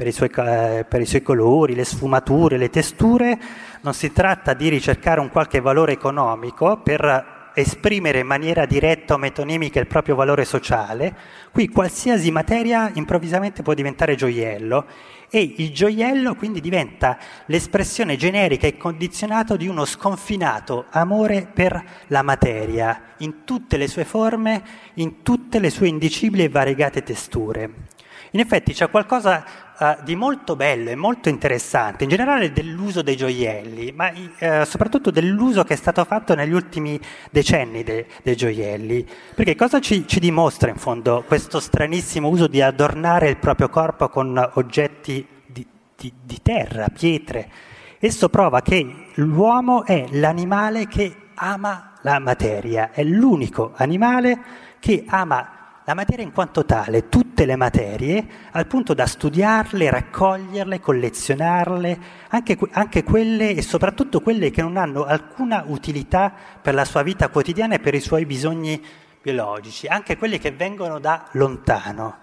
[0.00, 3.38] per i, suoi, per i suoi colori, le sfumature, le testure,
[3.82, 9.18] non si tratta di ricercare un qualche valore economico per esprimere in maniera diretta o
[9.18, 11.14] metonimica il proprio valore sociale,
[11.52, 14.86] qui qualsiasi materia improvvisamente può diventare gioiello
[15.28, 22.22] e il gioiello quindi diventa l'espressione generica e condizionata di uno sconfinato amore per la
[22.22, 24.62] materia, in tutte le sue forme,
[24.94, 27.98] in tutte le sue indicibili e variegate testure.
[28.32, 29.44] In effetti c'è qualcosa
[29.76, 35.10] uh, di molto bello e molto interessante, in generale dell'uso dei gioielli, ma uh, soprattutto
[35.10, 37.00] dell'uso che è stato fatto negli ultimi
[37.32, 39.04] decenni de- dei gioielli.
[39.34, 44.08] Perché cosa ci, ci, dimostra in fondo questo stranissimo uso di adornare il proprio corpo
[44.08, 45.66] con oggetti di,
[45.96, 47.50] di, di terra, pietre?
[47.98, 54.38] Esso prova che l'uomo è l'animale che ama la materia, è l'unico animale
[54.78, 55.59] che ama
[55.90, 61.98] la materia in quanto tale, tutte le materie, al punto da studiarle, raccoglierle, collezionarle,
[62.28, 67.28] anche, anche, quelle e soprattutto quelle che non hanno alcuna utilità per la sua vita
[67.28, 68.80] quotidiana e per i suoi bisogni
[69.20, 72.18] biologici, anche quelle che vengono da lontano.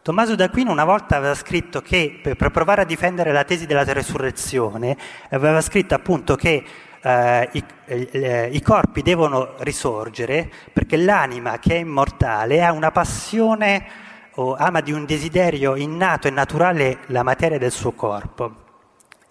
[0.00, 4.96] Tommaso d'Aquino una volta aveva scritto che, per provare a difendere la tesi della resurrezione,
[5.30, 6.64] aveva scritto appunto che
[7.02, 13.86] eh, i, eh, i, corpi devono risorgere perché l'anima che è immortale ha una passione
[14.34, 18.66] o ama di un desiderio innato e naturale la materia del suo corpo.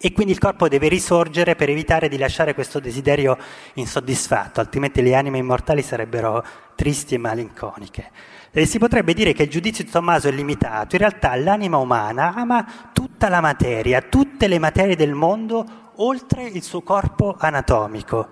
[0.00, 3.36] E quindi il corpo deve risorgere per evitare di lasciare questo desiderio
[3.74, 6.44] insoddisfatto, altrimenti le anime immortali sarebbero
[6.76, 8.10] tristi e malinconiche.
[8.50, 12.34] E si potrebbe dire che il giudizio di Tommaso è limitato, in realtà l'anima umana
[12.34, 18.28] ama tutta la materia, tutte le materie del mondo oltre il suo corpo anatomico.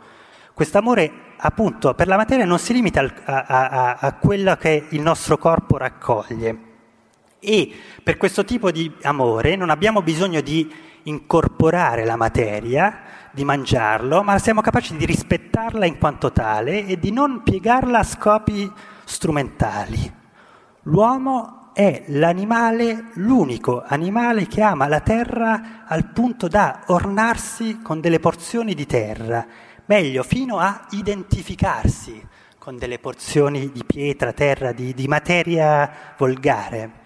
[0.54, 5.36] Quest'amore, appunto, per la materia non si limita a, a, a quello che il nostro
[5.36, 6.58] corpo raccoglie.
[7.38, 14.22] E per questo tipo di amore non abbiamo bisogno di incorporare la materia, di mangiarlo,
[14.22, 18.72] ma siamo capaci di rispettarla in quanto tale e di non piegarla a scopi
[19.06, 20.12] strumentali.
[20.82, 28.18] L'uomo è l'animale, l'unico animale che ama la terra al punto da ornarsi con delle
[28.18, 29.46] porzioni di terra,
[29.86, 32.26] meglio fino a identificarsi
[32.58, 37.04] con delle porzioni di pietra, terra, di, di materia volgare.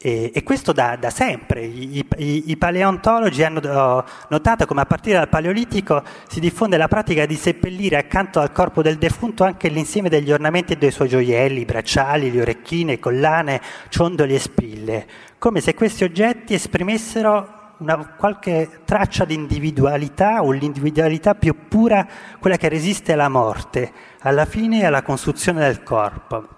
[0.00, 1.64] E, e questo da, da sempre.
[1.64, 7.26] I, i, I, paleontologi hanno notato come a partire dal Paleolitico si diffonde la pratica
[7.26, 11.64] di seppellire accanto al corpo del defunto anche l'insieme degli ornamenti e dei suoi gioielli,
[11.64, 15.06] bracciali, le orecchine, collane, ciondoli e spille,
[15.38, 22.06] come se questi oggetti esprimessero una qualche traccia di individualità o l'individualità più pura,
[22.38, 26.57] quella che resiste alla morte, alla fine e alla costruzione del corpo.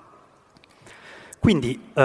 [1.41, 2.05] Quindi uh, uh,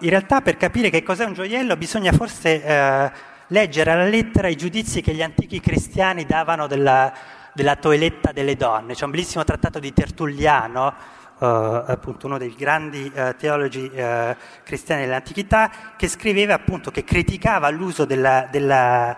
[0.00, 4.56] in realtà per capire che cos'è un gioiello bisogna forse uh, leggere alla lettera i
[4.56, 7.12] giudizi che gli antichi cristiani davano della,
[7.52, 8.94] della toeletta delle donne.
[8.94, 15.02] C'è un bellissimo trattato di Tertulliano, uh, appunto uno dei grandi uh, teologi uh, cristiani
[15.02, 19.14] dell'antichità, che scriveva appunto che criticava l'uso della, della,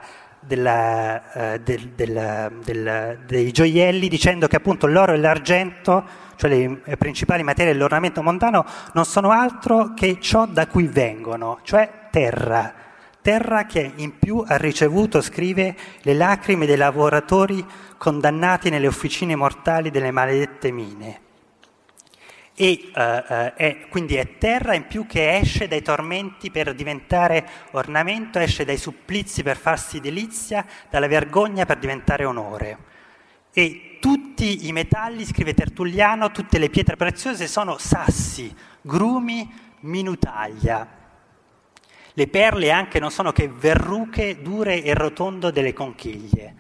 [0.47, 6.51] della, del, del, dei gioielli dicendo che appunto l'oro e l'argento cioè
[6.85, 12.73] le principali materie dell'ornamento mondano, non sono altro che ciò da cui vengono, cioè terra.
[13.21, 17.65] Terra che in più ha ricevuto, scrive, le lacrime dei lavoratori
[17.97, 21.21] condannati nelle officine mortali delle maledette mine.
[22.59, 27.47] E uh, uh, è, quindi è terra in più che esce dai tormenti per diventare
[27.73, 32.79] ornamento, esce dai supplizi per farsi delizia, dalla vergogna per diventare onore.
[33.53, 40.89] E tutti i metalli, scrive Tertulliano, tutte le pietre preziose sono sassi, grumi, minutaglia.
[42.15, 46.55] Le perle anche non sono che verruche dure e rotondo delle conchiglie.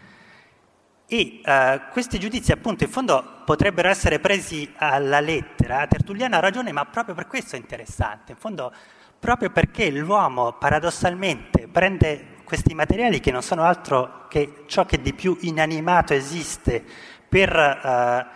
[1.09, 6.73] E uh, questi giudizi appunto in fondo potrebbero essere presi alla lettera, Tertulliano ha ragione,
[6.73, 8.73] ma proprio per questo è interessante, in fondo
[9.19, 15.15] proprio perché l'uomo paradossalmente prende questi materiali che non sono altro che ciò che di
[15.15, 16.85] più inanimato esiste
[17.29, 18.27] per, uh,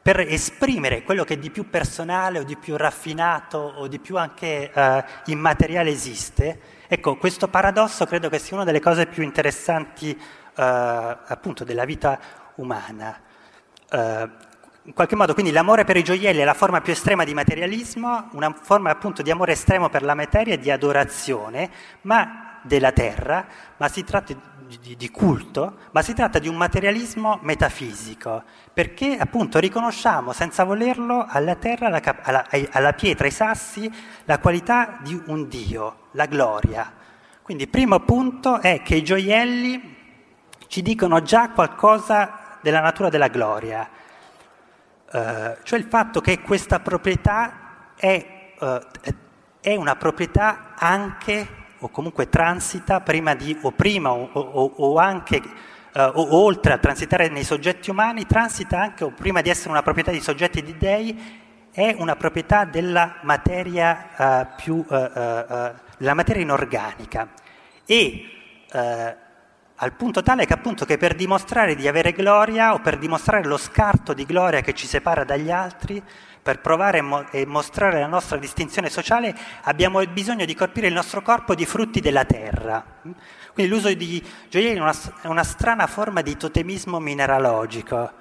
[0.00, 4.70] per esprimere quello che di più personale o di più raffinato o di più anche
[4.74, 10.47] uh, immateriale esiste, ecco questo paradosso credo che sia una delle cose più interessanti eh,
[10.62, 12.18] appunto della vita
[12.56, 13.20] umana.
[13.90, 14.46] Eh,
[14.88, 18.30] in qualche modo quindi l'amore per i gioielli è la forma più estrema di materialismo,
[18.32, 21.70] una forma appunto di amore estremo per la materia e di adorazione,
[22.02, 24.34] ma della terra, ma si tratta
[24.80, 28.42] di, di, culto, ma si tratta di un materialismo metafisico,
[28.72, 33.92] perché appunto riconosciamo senza volerlo alla terra, alla, alla, alla pietra, ai sassi,
[34.24, 36.92] la qualità di un Dio, la gloria.
[37.42, 39.96] Quindi primo punto è che i gioielli
[40.68, 43.88] ci dicono già qualcosa della natura della gloria,
[45.10, 48.86] eh, cioè il fatto che questa proprietà è, eh,
[49.60, 55.36] è, una proprietà anche, o comunque transita prima di, o prima o, o, o anche,
[55.92, 59.82] eh, o, oltre a transitare nei soggetti umani, transita anche, o prima di essere una
[59.82, 66.14] proprietà di soggetti di dei, è una proprietà della materia eh, più, eh, eh, della
[66.14, 67.28] materia inorganica.
[67.86, 68.32] E
[69.80, 73.56] al punto tale che appunto che per dimostrare di avere gloria o per dimostrare lo
[73.56, 76.02] scarto di gloria che ci separa dagli altri,
[76.42, 81.54] per provare e mostrare la nostra distinzione sociale, abbiamo bisogno di colpire il nostro corpo
[81.54, 82.84] di frutti della terra.
[83.52, 88.12] Quindi l'uso di gioielli è una, una strana forma di totemismo mineralogico,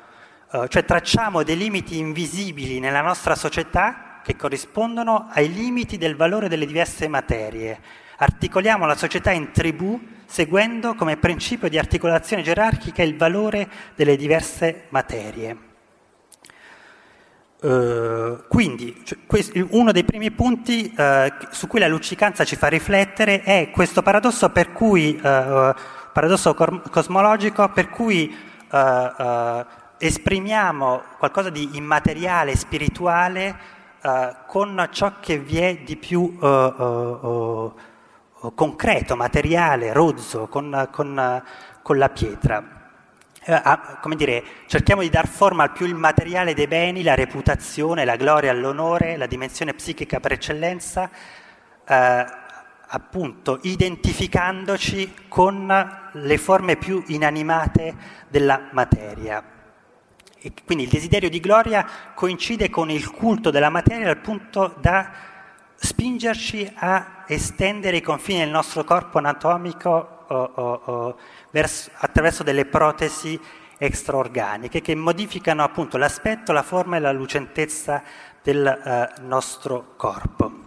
[0.51, 6.49] uh, cioè tracciamo dei limiti invisibili nella nostra società che corrispondono ai limiti del valore
[6.49, 7.79] delle diverse materie.
[8.17, 14.83] Articoliamo la società in tribù seguendo come principio di articolazione gerarchica il valore delle diverse
[14.89, 15.65] materie.
[17.59, 19.17] Uh, quindi cioè,
[19.71, 24.51] uno dei primi punti uh, su cui la luccicanza ci fa riflettere è questo paradosso,
[24.51, 25.73] per cui, uh,
[26.13, 28.45] paradosso cosmologico per cui
[29.97, 33.55] esprimiamo qualcosa di immateriale, spirituale
[34.45, 36.37] con ciò che vi è di più
[38.55, 41.43] concreto, materiale, rozzo, con, con,
[41.81, 42.75] con la pietra.
[43.43, 43.61] Eh,
[44.01, 48.51] come dire, cerchiamo di dar forma al più immateriale dei beni, la reputazione, la gloria,
[48.53, 51.09] l'onore, la dimensione psichica per eccellenza,
[51.87, 52.25] eh,
[52.89, 57.95] appunto identificandoci con le forme più inanimate
[58.27, 59.43] della materia.
[60.39, 65.09] E quindi il desiderio di gloria coincide con il culto della materia al punto da
[65.79, 71.17] spingerci a estendere i confini del nostro corpo anatomico o, o, o,
[71.51, 73.39] verso, attraverso delle protesi
[73.77, 78.01] extraorganiche che modificano appunto l'aspetto, la forma e la lucentezza
[78.41, 80.65] del uh, nostro corpo.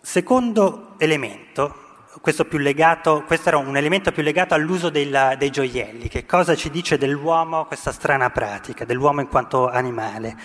[0.00, 1.86] Secondo elemento,
[2.22, 6.70] questo, legato, questo, era un elemento più legato all'uso dei, dei gioielli, che cosa ci
[6.70, 10.36] dice dell'uomo questa strana pratica, dell'uomo in quanto animale.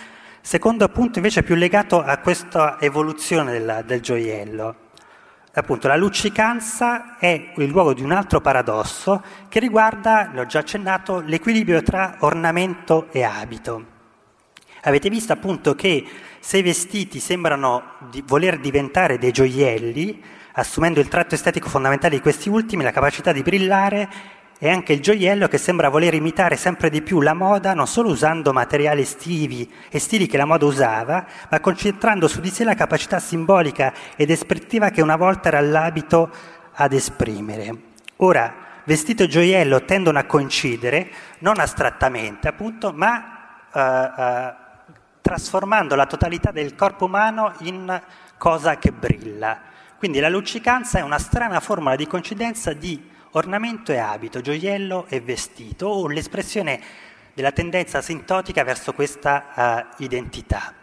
[0.46, 4.76] Secondo punto invece più legato a questa evoluzione del, del gioiello.
[5.54, 11.20] Appunto, la luccicanza è il luogo di un altro paradosso che riguarda, l'ho già accennato,
[11.20, 13.84] l'equilibrio tra ornamento e abito.
[14.82, 16.04] Avete visto appunto che
[16.40, 22.20] se i vestiti sembrano di voler diventare dei gioielli, assumendo il tratto estetico fondamentale di
[22.20, 24.10] questi ultimi, la capacità di brillare
[24.64, 28.08] è anche il gioiello che sembra voler imitare sempre di più la moda, non solo
[28.08, 32.74] usando materiali estivi e stili che la moda usava, ma concentrando su di sé la
[32.74, 36.30] capacità simbolica ed espressiva che una volta era l'abito
[36.72, 37.76] ad esprimere.
[38.16, 38.54] Ora,
[38.84, 41.10] vestito e gioiello tendono a coincidere,
[41.40, 48.00] non astrattamente appunto, ma uh, uh, trasformando la totalità del corpo umano in
[48.38, 49.60] cosa che brilla.
[49.98, 55.20] Quindi la luccicanza è una strana formula di coincidenza di ornamento e abito, gioiello e
[55.20, 56.80] vestito, o l'espressione
[57.32, 60.74] della tendenza sintotica verso questa uh, identità.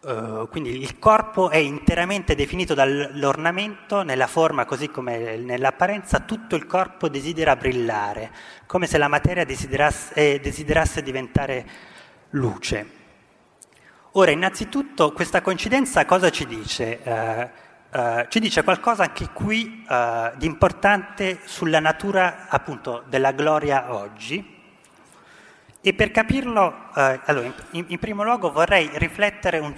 [0.00, 6.66] Uh, quindi il corpo è interamente definito dall'ornamento, nella forma così come nell'apparenza, tutto il
[6.66, 8.30] corpo desidera brillare,
[8.66, 11.66] come se la materia desiderasse, eh, desiderasse diventare
[12.30, 12.96] luce.
[14.12, 17.00] Ora, innanzitutto, questa coincidenza cosa ci dice?
[17.02, 23.94] Uh, uh, ci dice qualcosa anche qui uh, di importante sulla natura appunto della gloria
[23.94, 24.56] oggi.
[25.80, 29.72] E per capirlo, allora, in, in, primo luogo vorrei riflettere un,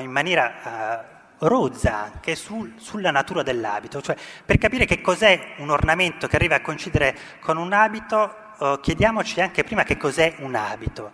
[0.00, 6.26] in maniera rozza anche sul, sulla natura dell'abito, cioè per capire che cos'è un ornamento
[6.26, 8.34] che arriva a coincidere con un abito,
[8.82, 11.12] chiediamoci anche prima che cos'è un abito.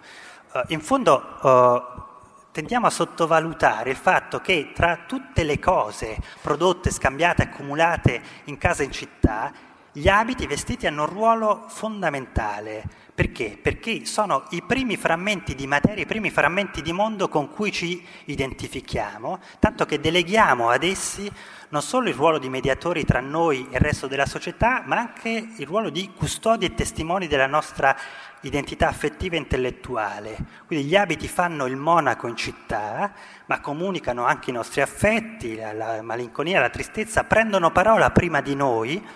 [0.52, 2.09] Uh, in fondo uh,
[2.52, 8.82] tendiamo a sottovalutare il fatto che tra tutte le cose prodotte, scambiate, accumulate in casa
[8.82, 9.52] e in città,
[9.92, 12.99] gli abiti, i vestiti hanno un ruolo fondamentale.
[13.20, 13.58] Perché?
[13.60, 18.02] Perché sono i primi frammenti di materia, i primi frammenti di mondo con cui ci
[18.24, 21.30] identifichiamo, tanto che deleghiamo ad essi
[21.68, 25.48] non solo il ruolo di mediatori tra noi e il resto della società, ma anche
[25.54, 27.94] il ruolo di custodi e testimoni della nostra
[28.40, 30.38] identità affettiva e intellettuale.
[30.66, 33.12] Quindi gli abiti fanno il monaco in città,
[33.44, 38.54] ma comunicano anche i nostri affetti, la, la malinconia, la tristezza, prendono parola prima di
[38.54, 39.06] noi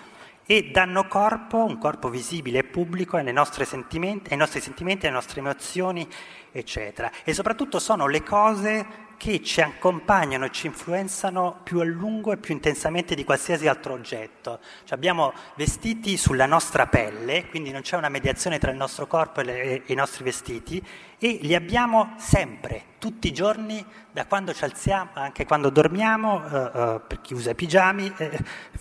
[0.45, 5.15] e danno corpo, un corpo visibile e pubblico ai nostri sentimenti, ai nostri sentimenti, alle
[5.15, 6.07] nostre emozioni,
[6.51, 7.11] eccetera.
[7.23, 8.85] E soprattutto sono le cose
[9.17, 13.93] che ci accompagnano e ci influenzano più a lungo e più intensamente di qualsiasi altro
[13.93, 14.59] oggetto.
[14.83, 19.41] Cioè abbiamo vestiti sulla nostra pelle, quindi non c'è una mediazione tra il nostro corpo
[19.41, 20.85] e, le, e, i nostri vestiti,
[21.17, 26.79] e li abbiamo sempre, tutti i giorni, da quando ci alziamo, anche quando dormiamo, uh,
[26.79, 28.13] uh, per chi usa i pigiami,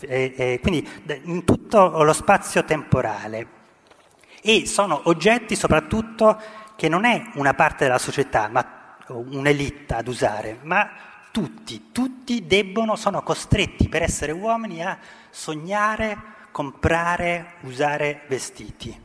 [0.01, 0.89] eh, quindi
[1.25, 3.63] in tutto lo spazio temporale.
[4.43, 6.39] E sono oggetti soprattutto
[6.77, 10.91] che non è una parte della società, ma un'elite ad usare, ma
[11.31, 14.97] tutti, tutti debbono, sono costretti per essere uomini a
[15.31, 16.17] sognare,
[16.53, 19.03] comprare, usare vestiti.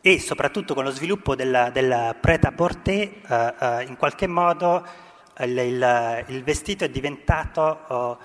[0.00, 4.86] E soprattutto con lo sviluppo della, della prêt-à-porter, eh, eh, in qualche modo
[5.38, 8.18] il, il, il vestito è diventato oh,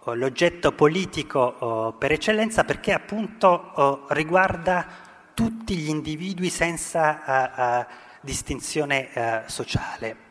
[0.00, 4.86] oh, l'oggetto politico oh, per eccellenza perché appunto oh, riguarda
[5.34, 10.27] tutti gli individui senza uh, uh, distinzione uh, sociale.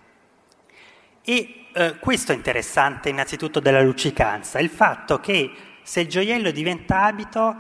[1.30, 5.52] E eh, questo è interessante innanzitutto della luccicanza, il fatto che
[5.84, 7.54] se il gioiello diventa abito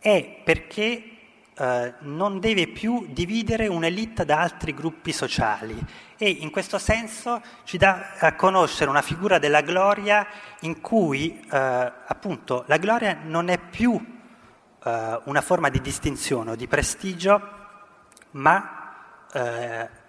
[0.00, 1.04] è perché
[1.54, 5.78] eh, non deve più dividere un'elite da altri gruppi sociali.
[6.16, 10.26] E in questo senso ci dà a conoscere una figura della gloria
[10.62, 14.04] in cui eh, appunto la gloria non è più
[14.84, 17.40] eh, una forma di distinzione o di prestigio,
[18.32, 19.99] ma eh,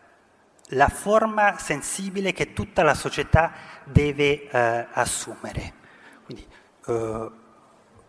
[0.74, 3.52] la forma sensibile che tutta la società
[3.84, 5.74] deve eh, assumere.
[6.26, 6.46] Quindi,
[6.86, 7.32] uh,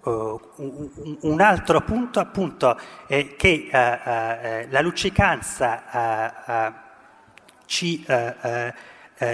[0.03, 0.41] uh,
[1.21, 6.81] un altro punto appunto è che uh, la luccicanza
[7.67, 8.05] ci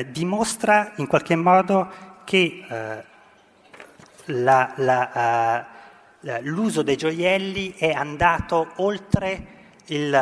[0.06, 1.90] dimostra in qualche modo
[2.24, 2.64] che
[4.26, 5.66] la, la,
[6.42, 9.46] l'uso dei gioielli è andato oltre
[9.86, 10.12] il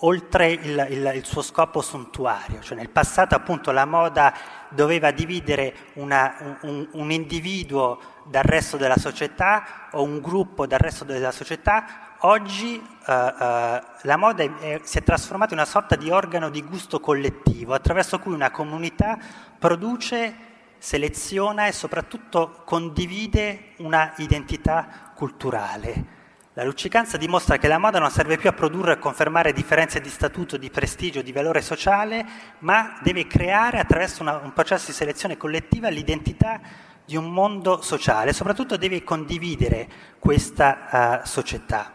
[0.00, 2.60] oltre il, il, il, suo scopo suntuario.
[2.60, 4.34] Cioè nel passato appunto la moda
[4.68, 11.04] doveva dividere una, un, un, individuo dal resto della società o un gruppo dal resto
[11.04, 12.14] della società.
[12.20, 16.62] Oggi uh, uh, la moda è, si è trasformata in una sorta di organo di
[16.62, 19.18] gusto collettivo attraverso cui una comunità
[19.58, 20.34] produce,
[20.78, 26.15] seleziona e soprattutto condivide una identità culturale.
[26.56, 30.08] La luccicanza dimostra che la moda non serve più a produrre e confermare differenze di
[30.08, 32.24] statuto, di prestigio, di valore sociale,
[32.60, 36.58] ma deve creare attraverso una, un processo di selezione collettiva l'identità
[37.04, 39.86] di un mondo sociale, soprattutto deve condividere
[40.18, 41.92] questa uh, società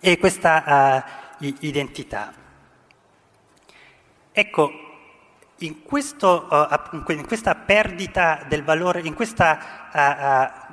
[0.00, 1.04] e questa
[1.38, 2.32] uh, identità.
[4.32, 4.72] Ecco,
[5.58, 10.64] in, questo, uh, in, questa perdita del valore, in questa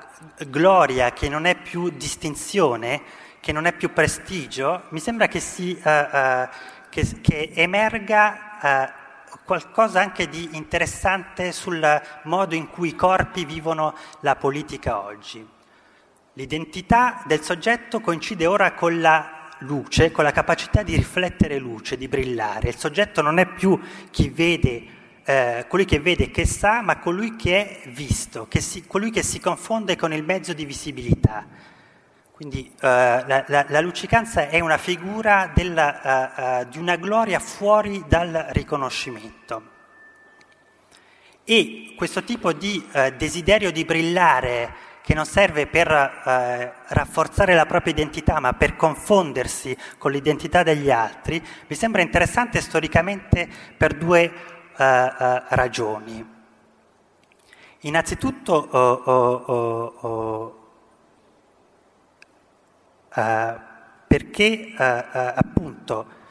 [0.47, 3.01] gloria che non è più distinzione,
[3.39, 6.47] che non è più prestigio, mi sembra che, si, uh, uh,
[6.89, 8.49] che, che emerga
[9.45, 15.45] qualcosa anche di interessante sul modo in cui i corpi vivono la politica oggi.
[16.33, 22.07] L'identità del soggetto coincide ora con la luce, con la capacità di riflettere luce, di
[22.07, 22.69] brillare.
[22.69, 27.35] Il soggetto non è più chi vede, eh, colui che vede che sa, ma colui
[27.35, 31.45] che è visto, che si, colui che si confonde con il mezzo di visibilità.
[32.33, 37.39] Quindi eh, la, la, la, luccicanza è una figura della, uh, uh, di una gloria
[37.39, 39.71] fuori dal riconoscimento.
[41.45, 47.91] E questo tipo di uh, desiderio di brillare che non serve per rafforzare la propria
[47.91, 54.31] identità, ma per confondersi con l'identità degli altri, mi sembra interessante storicamente per due
[54.77, 56.31] eh, eh, ragioni.
[57.81, 60.69] Innanzitutto, oh, oh, oh,
[63.13, 63.59] uh,
[64.07, 66.21] perché uh, uh, appunto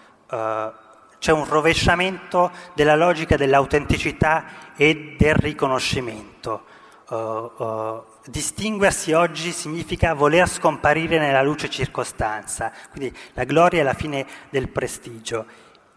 [1.19, 6.65] c'è un rovesciamento della logica dell'autenticità e del riconoscimento.
[8.25, 14.71] distinguersi oggi significa voler scomparire nella luce circostanza, quindi la gloria è la fine del
[14.71, 15.45] prestigio.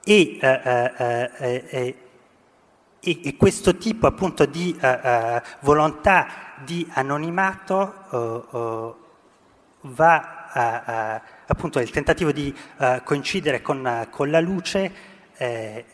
[0.03, 0.37] E,
[3.05, 4.75] e, e questo tipo appunto di
[5.61, 6.27] volontà
[6.63, 7.93] di anonimato
[9.81, 14.91] va a, appunto il tentativo di uh, coincidere con, con, la luce
[15.37, 15.85] eh,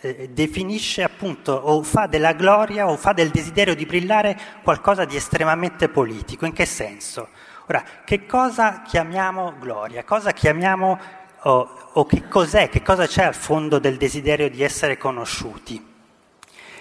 [0.00, 5.16] eh, definisce appunto o fa della gloria o fa del desiderio di brillare qualcosa di
[5.16, 6.46] estremamente politico.
[6.46, 7.28] In che senso?
[7.66, 10.04] Ora, che cosa chiamiamo gloria?
[10.04, 10.98] Cosa chiamiamo
[11.42, 12.68] o, o che cos'è?
[12.68, 15.74] Che cosa c'è al fondo del desiderio di essere conosciuti?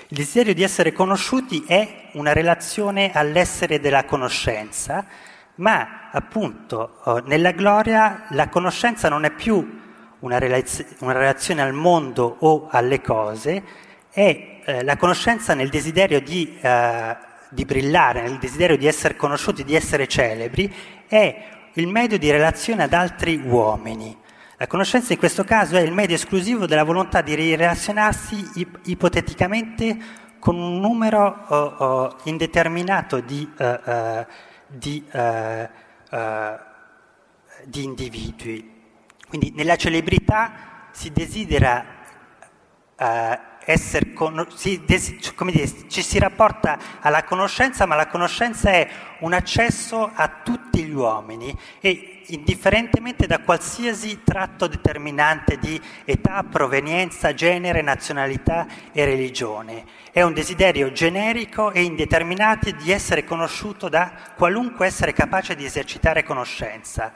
[0.10, 5.05] Il desiderio di essere conosciuti è una relazione all'essere della conoscenza
[5.58, 9.80] ma appunto nella gloria la conoscenza non è più
[10.20, 13.64] una, relaz- una relazione al mondo o alle cose,
[14.10, 17.16] è eh, la conoscenza nel desiderio di, eh,
[17.49, 20.74] di, brillare, nel desiderio di essere conosciuti, di essere celebri,
[21.08, 24.16] è il medio di relazione ad altri uomini.
[24.58, 29.97] La conoscenza in questo caso è il medio esclusivo della volontà di relazionarsi ip- ipoteticamente
[30.39, 34.26] con un numero oh, oh, indeterminato di uh,
[34.68, 35.70] di, eh,
[36.10, 36.58] eh,
[37.66, 38.76] di individui.
[39.28, 41.95] Quindi nella celebrità si desidera
[43.70, 48.88] essere con, si, des, dire, ci si rapporta alla conoscenza, ma la conoscenza è
[49.20, 57.34] un accesso a tutti gli uomini e indifferentemente da qualsiasi tratto determinante di età, provenienza,
[57.34, 59.84] genere, nazionalità e religione.
[60.11, 66.24] È un desiderio generico e indeterminato di essere conosciuto da qualunque essere capace di esercitare
[66.24, 67.11] conoscenza.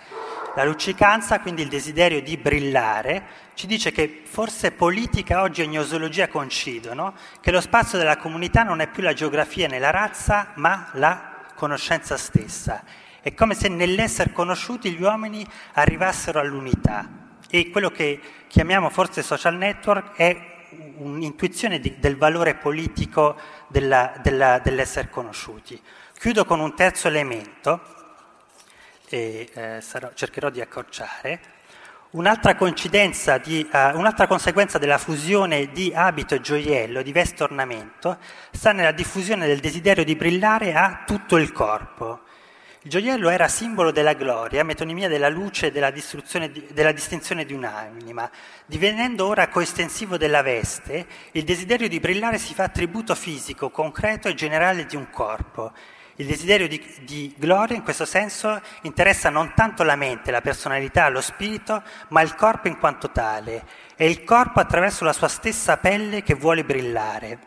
[0.54, 3.24] La luccicanza, quindi il desiderio di brillare,
[3.54, 8.82] ci dice che forse politica oggi e gnosologia coincidono, che lo spazio della comunità non
[8.82, 12.84] è più la geografia né la razza, ma la conoscenza stessa.
[13.22, 17.08] È come se nell'essere conosciuti gli uomini arrivassero all'unità.
[17.50, 20.50] E quello che chiamiamo forse social network è
[20.98, 23.38] un'intuizione di, del valore politico
[23.70, 25.82] della, della, dell'essere conosciuti.
[26.20, 28.00] Chiudo con un terzo elemento
[29.16, 31.60] e eh, sarò, cercherò di accorciare.
[32.12, 38.18] Un'altra, di, uh, un'altra, conseguenza della fusione di abito e gioiello, di veste ornamento,
[38.52, 42.24] sta nella diffusione del desiderio di brillare a tutto il corpo.
[42.84, 45.94] Il gioiello era simbolo della gloria, metonimia della luce e della,
[46.72, 48.30] della distinzione di un'anima.
[48.66, 54.34] Divenendo ora coestensivo della veste, il desiderio di brillare si fa attributo fisico, concreto e
[54.34, 55.72] generale di un corpo.
[56.16, 61.08] Il desiderio di, di, gloria in questo senso interessa non tanto la mente, la personalità,
[61.10, 63.66] lo spirito, ma il corpo in quanto tale.
[63.96, 67.40] È il corpo attraverso la sua stessa pelle che vuole brillare.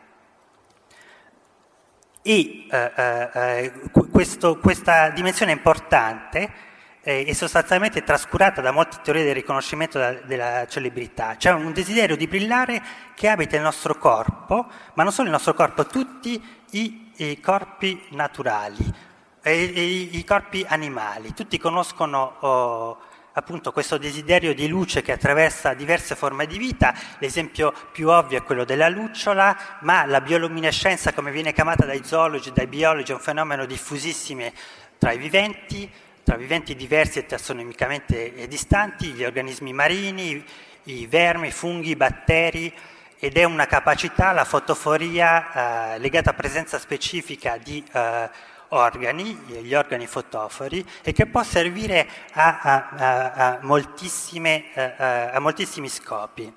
[2.22, 3.72] E eh, eh, eh
[4.10, 11.36] questo, questa dimensione importante eh, è sostanzialmente trascurata da molte teorie del riconoscimento della celebrità.
[11.36, 12.82] C'è un desiderio di brillare
[13.14, 18.00] che abita il nostro corpo, ma non solo il nostro corpo, tutti i i corpi
[18.10, 18.92] naturali,
[19.44, 21.34] i, i corpi animali.
[21.34, 22.98] Tutti conoscono oh,
[23.32, 26.94] appunto questo desiderio di luce che attraversa diverse forme di vita.
[27.18, 32.52] L'esempio più ovvio è quello della lucciola, ma la bioluminescenza, come viene chiamata dai zoologi,
[32.52, 34.50] dai biologi, è un fenomeno diffusissimo
[34.98, 35.90] tra i viventi,
[36.22, 40.44] tra viventi diversi e tassonomicamente distanti, gli organismi marini,
[40.84, 42.72] i vermi, i funghi, i batteri
[43.18, 48.28] ed è una capacità, la fotoforia, eh, legata a presenza specifica di eh,
[48.68, 53.58] organi, gli organi fotofori, e che può servire a, a, a,
[55.32, 56.52] a moltissimi scopi.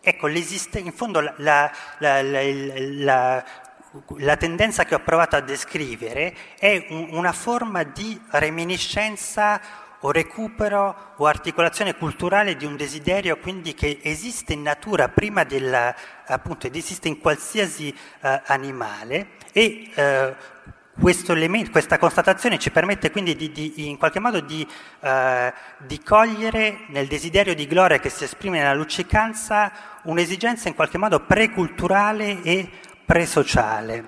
[0.00, 3.44] ecco, in fondo la, la, la,
[4.18, 9.60] la, tendenza che ho provato a descrivere è un, una forma di reminiscenza
[10.02, 15.94] o recupero o articolazione culturale di un desiderio quindi che esiste in natura prima del,
[16.26, 20.34] appunto, esiste in qualsiasi uh, animale e uh,
[21.28, 24.66] Elemento, questa constatazione ci permette quindi di, di, in qualche modo di,
[25.00, 29.72] uh, di, cogliere nel desiderio di gloria che si esprime nella luccicanza
[30.02, 32.70] un'esigenza in qualche modo preculturale e
[33.06, 34.04] presociale,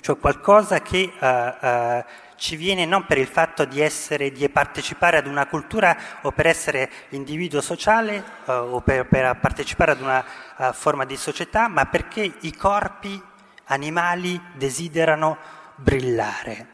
[0.00, 2.04] cioè qualcosa che uh, uh,
[2.40, 6.46] ci viene non per il fatto di, essere, di partecipare ad una cultura o per
[6.46, 10.24] essere individuo sociale uh, o per, per, partecipare ad una
[10.56, 13.22] uh, forma di società, ma perché i corpi
[13.64, 15.36] animali desiderano
[15.74, 16.66] brillare.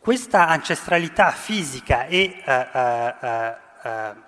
[0.00, 4.22] Questa ancestralità fisica e uh,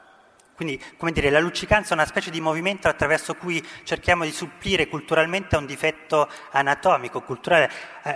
[0.57, 4.89] quindi, come dire, la luccicanza è una specie di movimento attraverso cui cerchiamo di supplire
[4.89, 7.71] culturalmente a un difetto anatomico, culturale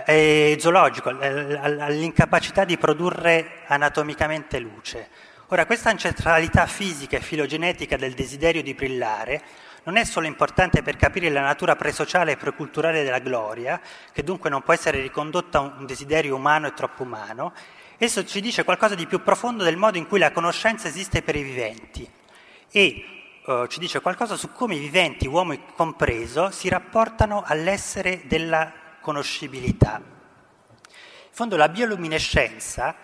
[0.05, 5.07] e eh, zoologico, all'incapacità di produrre anatomicamente luce.
[5.49, 9.41] Ora, questa ancestralità fisica e filogenetica del desiderio di brillare
[9.83, 13.79] non è solo importante per capire la natura presociale e preculturale della gloria,
[14.11, 17.53] che dunque non può essere ricondotta a un desiderio umano e troppo umano,
[17.99, 21.35] esso ci dice qualcosa di più profondo del modo in cui la conoscenza esiste per
[21.35, 22.09] i viventi
[22.71, 23.03] e
[23.45, 30.01] uh, ci dice qualcosa su come i viventi, uomo compreso, si rapportano all'essere della conoscibilità.
[30.01, 32.95] In fondo la bioluminescenza,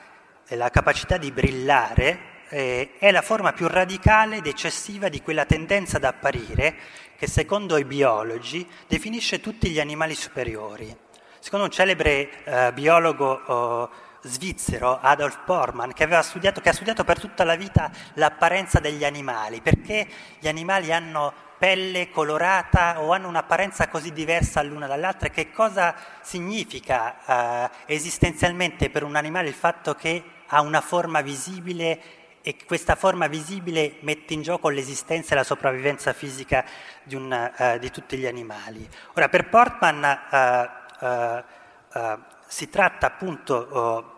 [0.49, 5.97] la capacità di brillare, eh, è la forma più radicale ed eccessiva di quella tendenza
[5.97, 6.76] ad apparire
[7.18, 10.95] che secondo i biologi definisce tutti gli animali superiori.
[11.39, 13.89] Secondo un celebre eh, biologo eh,
[14.28, 19.61] svizzero Adolf Bormann che, studiato, che ha studiato per tutta la vita l'apparenza degli animali,
[19.61, 20.07] perché
[20.39, 27.65] gli animali hanno pelle colorata o hanno un'apparenza così diversa l'una dall'altra, che cosa significa
[27.65, 31.99] eh, esistenzialmente per un animale il fatto che ha una forma visibile
[32.41, 36.63] e questa forma visibile mette in gioco l'esistenza e la sopravvivenza fisica
[37.03, 38.88] di, un, uh, di tutti gli animali.
[39.15, 44.16] Ora, per Portman uh, uh, si tratta appunto oh,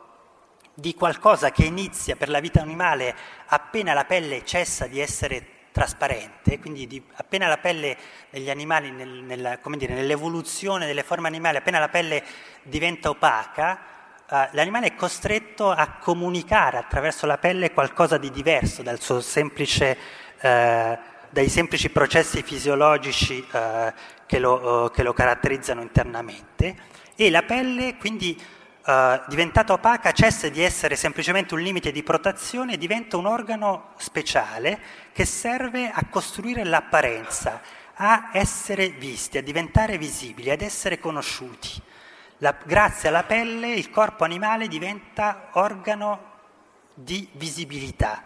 [0.80, 3.16] di qualcosa che inizia per la vita animale
[3.48, 7.96] appena la pelle cessa di essere trasparente, quindi di, appena la pelle
[8.30, 12.24] degli animali, nel, nel, dire, nell'evoluzione delle forme animali, appena la pelle
[12.64, 13.80] diventa opaca,
[14.30, 19.98] eh, l'animale è costretto a comunicare attraverso la pelle qualcosa di diverso semplice,
[20.40, 20.98] eh,
[21.30, 23.94] dai semplici processi fisiologici eh,
[24.26, 26.76] che, lo, che lo caratterizzano internamente.
[27.16, 28.42] E la pelle quindi
[28.86, 33.94] uh, diventata opaca cessa di essere semplicemente un limite di protezione e diventa un organo
[33.98, 34.80] speciale
[35.12, 37.62] che serve a costruire l'apparenza,
[37.96, 41.82] a essere visti, a diventare visibili, ad essere conosciuti.
[42.38, 46.28] La, grazie alla pelle il corpo animale diventa organo
[46.94, 48.24] di visibilità,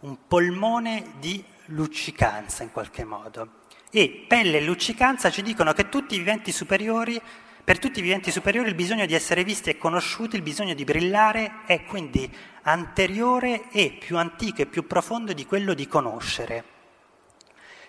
[0.00, 3.60] un polmone di luccicanza in qualche modo.
[3.90, 7.20] E pelle e luccicanza ci dicono che tutti i viventi superiori
[7.64, 10.84] per tutti i viventi superiori il bisogno di essere visti e conosciuti, il bisogno di
[10.84, 12.30] brillare è quindi
[12.62, 16.64] anteriore e più antico e più profondo di quello di conoscere.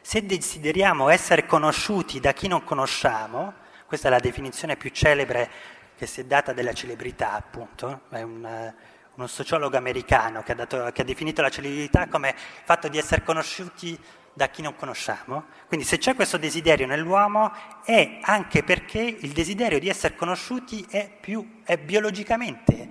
[0.01, 3.53] Se desideriamo essere conosciuti da chi non conosciamo,
[3.86, 5.49] questa è la definizione più celebre
[5.97, 8.74] che si è data della celebrità, appunto, è un,
[9.15, 12.97] uno sociologo americano che ha, dato, che ha definito la celebrità come il fatto di
[12.97, 13.97] essere conosciuti
[14.34, 15.45] da chi non conosciamo.
[15.67, 17.51] Quindi se c'è questo desiderio nell'uomo
[17.84, 22.89] è anche perché il desiderio di essere conosciuti è, più, è biologicamente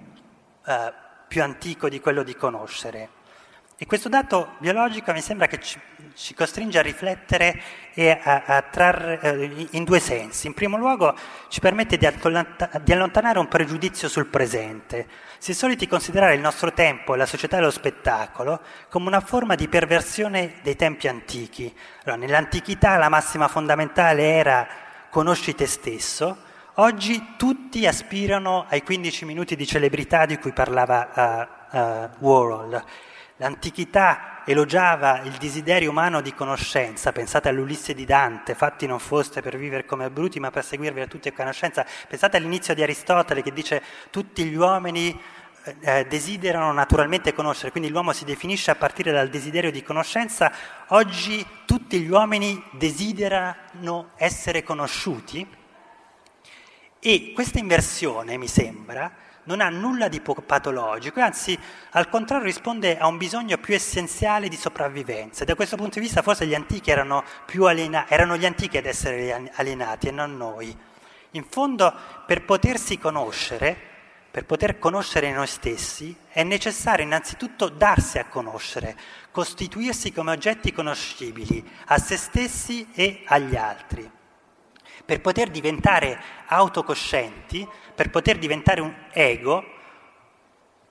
[0.65, 0.93] eh,
[1.29, 3.21] più antico di quello di conoscere.
[3.77, 5.77] E questo dato biologico mi sembra che ci,
[6.15, 7.61] ci costringe a riflettere
[8.23, 10.47] a, a trarre eh, in due sensi.
[10.47, 11.17] In primo luogo
[11.49, 12.09] ci permette di,
[12.83, 15.09] di allontanare un pregiudizio sul presente.
[15.43, 19.57] Si è soliti considerare il nostro tempo e la società dello spettacolo come una forma
[19.57, 21.77] di perversione dei tempi antichi.
[22.05, 24.69] Allora, nell'antichità la massima fondamentale era
[25.11, 26.37] conosci te stesso,
[26.75, 32.85] oggi tutti aspirano ai 15 minuti di celebrità di cui parlava uh, uh, Warhol.
[33.43, 39.57] L'antichità elogiava il desiderio umano di conoscenza, pensate all'Ulisse di Dante, fatti non foste per
[39.57, 43.53] vivere come bruti ma per seguirvi a tutti a conoscenza, pensate all'inizio di Aristotele che
[43.53, 45.21] dice tutti gli uomini
[45.65, 50.53] eh, eh, desiderano naturalmente conoscere, quindi l'uomo si definisce a partire dal desiderio di conoscenza,
[50.91, 55.45] oggi tutti gli uomini desiderano essere conosciuti.
[57.01, 59.13] E questa inversione, mi sembra,
[59.45, 61.59] non ha nulla di patologico, anzi
[61.91, 65.45] al contrario risponde a un bisogno più essenziale di sopravvivenza.
[65.45, 68.87] Da questo punto di vista forse gli antichi erano, più aliena- erano gli antichi ad
[68.87, 70.77] essere alienati e non noi.
[71.33, 71.93] In fondo
[72.27, 73.91] per potersi conoscere,
[74.31, 78.97] per poter conoscere noi stessi, è necessario innanzitutto darsi a conoscere,
[79.31, 84.11] costituirsi come oggetti conoscibili a se stessi e agli altri.
[85.05, 89.65] Per poter diventare autocoscienti, per poter diventare un ego,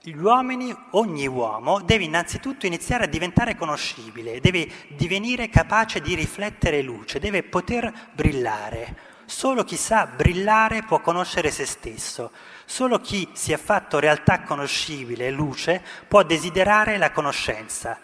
[0.04, 6.82] gli uomini, ogni uomo, deve innanzitutto iniziare a diventare conoscibile, deve divenire capace di riflettere
[6.82, 9.10] luce, deve poter brillare.
[9.26, 12.32] Solo chi sa brillare può conoscere se stesso.
[12.66, 18.00] Solo chi si è fatto realtà conoscibile luce può desiderare la conoscenza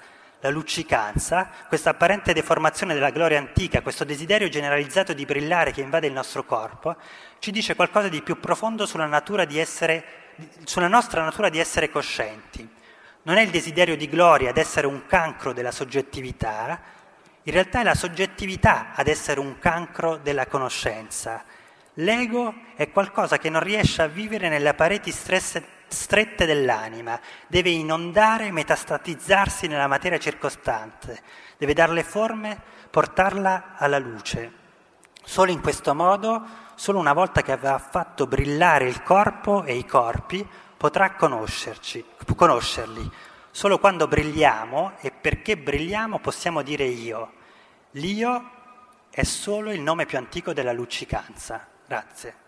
[0.47, 6.07] la luccicanza, questa apparente deformazione della gloria antica, questo desiderio generalizzato di brillare che invade
[6.07, 6.95] il nostro corpo,
[7.39, 10.03] ci dice qualcosa di più profondo sulla, essere,
[10.63, 12.67] sulla nostra natura di essere coscienti.
[13.23, 16.79] Non è il desiderio di gloria ad essere un cancro della soggettività,
[17.43, 21.43] in realtà è la soggettività ad essere un cancro della conoscenza.
[21.95, 28.51] L'ego è qualcosa che non riesce a vivere nelle pareti stresse strette dell'anima, deve inondare,
[28.51, 31.21] metastatizzarsi nella materia circostante,
[31.57, 34.51] deve darle forme, portarla alla luce.
[35.23, 39.85] Solo in questo modo, solo una volta che avrà fatto brillare il corpo e i
[39.85, 43.11] corpi, potrà conoscerli.
[43.51, 47.33] Solo quando brilliamo e perché brilliamo possiamo dire io.
[47.91, 48.51] L'io
[49.09, 51.67] è solo il nome più antico della luccicanza.
[51.87, 52.46] Grazie.